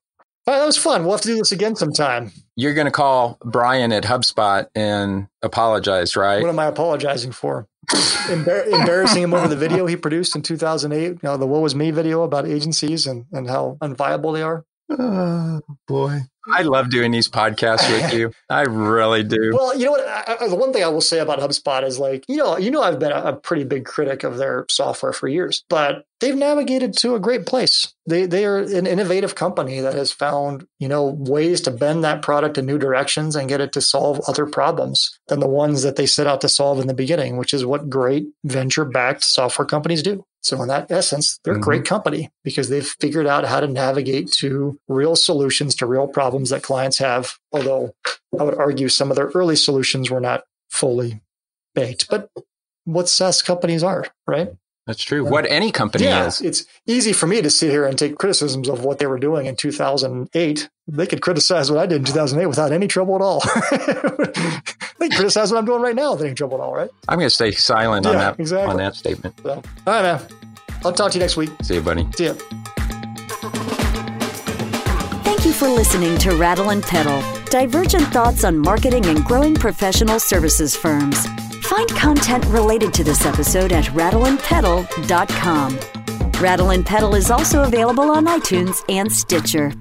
Oh, 0.47 0.53
that 0.59 0.67
was 0.67 0.77
fun. 0.77 1.03
We'll 1.05 1.13
have 1.13 1.23
to 1.23 1.29
do 1.29 1.37
this 1.37 1.53
again 1.53 1.75
sometime. 1.75 2.31
You're 2.55 2.75
going 2.75 2.85
to 2.87 2.91
call 2.91 3.39
Brian 3.45 3.93
at 3.93 4.05
HubSpot 4.05 4.67
and 4.75 5.29
apologize, 5.43 6.17
right? 6.17 6.43
What 6.43 6.51
am 6.51 6.59
I 6.59 6.67
apologizing 6.67 7.33
for? 7.33 7.67
Embar- 7.89 8.67
embarrassing 8.67 9.23
him 9.23 9.33
over 9.35 9.49
the 9.49 9.57
video 9.57 9.87
he 9.87 9.97
produced 9.97 10.37
in 10.37 10.43
2008, 10.43 11.03
you 11.03 11.19
know, 11.23 11.37
the 11.39 11.47
Woe 11.47 11.61
Was 11.61 11.75
Me 11.75 11.91
video 11.91 12.23
about 12.23 12.47
agencies 12.47 13.07
and, 13.07 13.25
and 13.33 13.49
how 13.49 13.79
unviable 13.81 14.35
they 14.35 14.43
are. 14.43 14.65
Oh, 14.91 15.61
boy. 15.87 16.21
I 16.53 16.63
love 16.63 16.91
doing 16.91 17.11
these 17.11 17.29
podcasts 17.29 17.91
with 17.91 18.13
you. 18.13 18.33
I 18.51 18.63
really 18.63 19.23
do. 19.23 19.53
Well, 19.65 19.79
you 19.79 19.87
know 19.87 19.93
what? 19.93 20.07
I, 20.07 20.37
I, 20.41 20.49
the 20.49 20.57
one 20.57 20.73
thing 20.73 20.83
I 20.83 20.89
will 20.89 21.01
say 21.01 21.21
about 21.21 21.39
HubSpot 21.39 21.85
is 21.85 21.99
like, 21.99 22.25
you 22.29 22.37
know, 22.37 22.59
you 22.59 22.71
know, 22.71 22.83
I've 22.83 22.99
been 22.99 23.13
a, 23.13 23.23
a, 23.23 23.33
pretty 23.33 23.65
big 23.65 23.85
critic 23.85 24.25
of 24.25 24.37
their 24.37 24.67
software 24.69 25.13
for 25.13 25.29
years, 25.29 25.65
but 25.71 26.05
they've 26.21 26.35
navigated 26.35 26.97
to 26.99 27.15
a 27.15 27.21
great 27.21 27.47
place. 27.47 27.95
They 28.07 28.27
they 28.27 28.45
are 28.45 28.59
an 28.59 28.87
innovative 28.87 29.35
company 29.35 29.81
that 29.81 29.95
has 29.95 30.13
found 30.13 30.67
you 30.79 30.89
know 30.89 31.05
ways 31.05 31.61
to 31.63 31.71
bend 31.71 32.05
that 32.05 32.23
product 32.23 32.59
in 32.59 32.67
new 32.67 32.79
directions 32.79 33.37
and 33.37 33.49
get 33.49 33.61
it 33.61 33.73
to 33.73 33.81
solve 33.81 34.21
other 34.27 34.45
problems 34.45 35.19
than 35.29 35.41
the 35.41 35.49
ones 35.49 35.83
that 35.83 35.97
they 35.97 36.07
set 36.07 36.27
out 36.27 36.41
to 36.43 36.49
solve 36.49 36.81
in 36.81 36.89
the 36.89 36.95
beginning, 36.95 37.37
which 37.37 37.55
is 37.55 37.65
what 37.65 37.89
great 37.89 38.27
venture 38.45 38.85
backed 38.85 39.25
software 39.25 39.67
companies 39.67 40.03
do. 40.03 40.25
So 40.45 40.61
in 40.61 40.69
that 40.69 40.91
essence, 40.91 41.41
they're 41.43 41.55
mm-hmm. 41.55 41.63
a 41.63 41.65
great 41.65 41.85
company 41.87 42.31
because 42.45 42.69
they've 42.69 42.87
figured 42.87 43.27
out 43.27 43.47
how 43.47 43.61
to 43.61 43.67
navigate 43.67 44.31
to 44.33 44.79
real 44.89 45.17
solutions 45.17 45.75
to 45.77 45.87
real 45.87 46.07
problems 46.07 46.51
that 46.51 46.63
clients 46.63 46.99
have. 46.99 47.39
Although 47.51 47.95
I 48.39 48.43
would 48.43 48.59
argue 48.59 48.91
some 48.91 49.11
of 49.11 49.17
their 49.17 49.31
early 49.35 49.57
solutions 49.57 50.11
were 50.11 50.21
not 50.21 50.45
fully 50.71 51.23
baked, 51.75 52.09
but 52.11 52.29
what 52.85 53.09
SaaS 53.09 53.41
companies 53.41 53.83
are, 53.83 54.07
right? 54.27 54.53
That's 54.87 55.03
true. 55.03 55.25
What 55.25 55.47
any 55.51 55.73
company 55.73 56.05
yeah, 56.05 56.27
is. 56.27 56.43
It's 56.43 56.67
easy 56.87 57.15
for 57.15 57.27
me 57.27 57.41
to 57.41 57.49
sit 57.49 57.71
here 57.71 57.87
and 57.87 57.99
take 57.99 58.19
criticisms 58.19 58.69
of 58.69 58.85
what 58.85 58.99
they 58.99 59.07
were 59.07 59.19
doing 59.19 59.47
in 59.47 59.57
2008. 59.57 60.69
They 60.87 61.07
could 61.07 61.23
criticize 61.23 61.71
what 61.71 61.81
I 61.81 61.87
did 61.87 61.97
in 62.01 62.05
2008 62.05 62.47
without 62.47 62.71
any 62.71 62.87
trouble 62.87 63.17
at 63.17 63.23
all. 63.23 63.41
they 64.99 65.09
criticize 65.09 65.51
what 65.51 65.59
I'm 65.59 65.65
doing 65.65 65.81
right 65.81 65.95
now 65.95 66.13
without 66.13 66.27
any 66.27 66.35
trouble 66.35 66.59
at 66.59 66.61
all, 66.61 66.75
right? 66.75 66.91
I'm 67.09 67.19
going 67.19 67.29
to 67.29 67.35
stay 67.35 67.53
silent 67.53 68.05
yeah, 68.05 68.13
on 68.13 68.19
that 68.19 68.39
exactly. 68.39 68.71
on 68.71 68.77
that 68.77 68.95
statement. 68.95 69.41
So, 69.43 69.51
all 69.53 69.63
right, 69.87 70.03
man. 70.03 70.21
I'll 70.85 70.93
talk 70.93 71.13
to 71.13 71.19
you 71.19 71.23
next 71.23 71.39
week. 71.39 71.51
See 71.63 71.77
you, 71.77 71.81
buddy. 71.81 72.07
See 72.13 72.27
ya. 72.27 72.35
Thank 75.25 75.47
you 75.47 75.53
for 75.53 75.69
listening 75.69 76.19
to 76.19 76.37
Rattle 76.37 76.71
and 76.71 76.83
Pedal, 76.83 77.23
divergent 77.47 78.07
thoughts 78.09 78.45
on 78.45 78.59
marketing 78.59 79.07
and 79.07 79.25
growing 79.25 79.55
professional 79.55 80.21
services 80.21 80.77
firms. 80.77 81.27
Find 81.65 81.89
content 81.89 82.45
related 82.47 82.93
to 82.95 83.03
this 83.05 83.25
episode 83.25 83.73
at 83.73 83.85
rattleandpedal.com. 83.87 85.79
Rattle 86.41 86.71
and 86.71 86.85
Pedal 86.85 87.15
is 87.15 87.31
also 87.31 87.63
available 87.63 88.11
on 88.11 88.27
iTunes 88.27 88.85
and 88.91 89.11
Stitcher. 89.11 89.73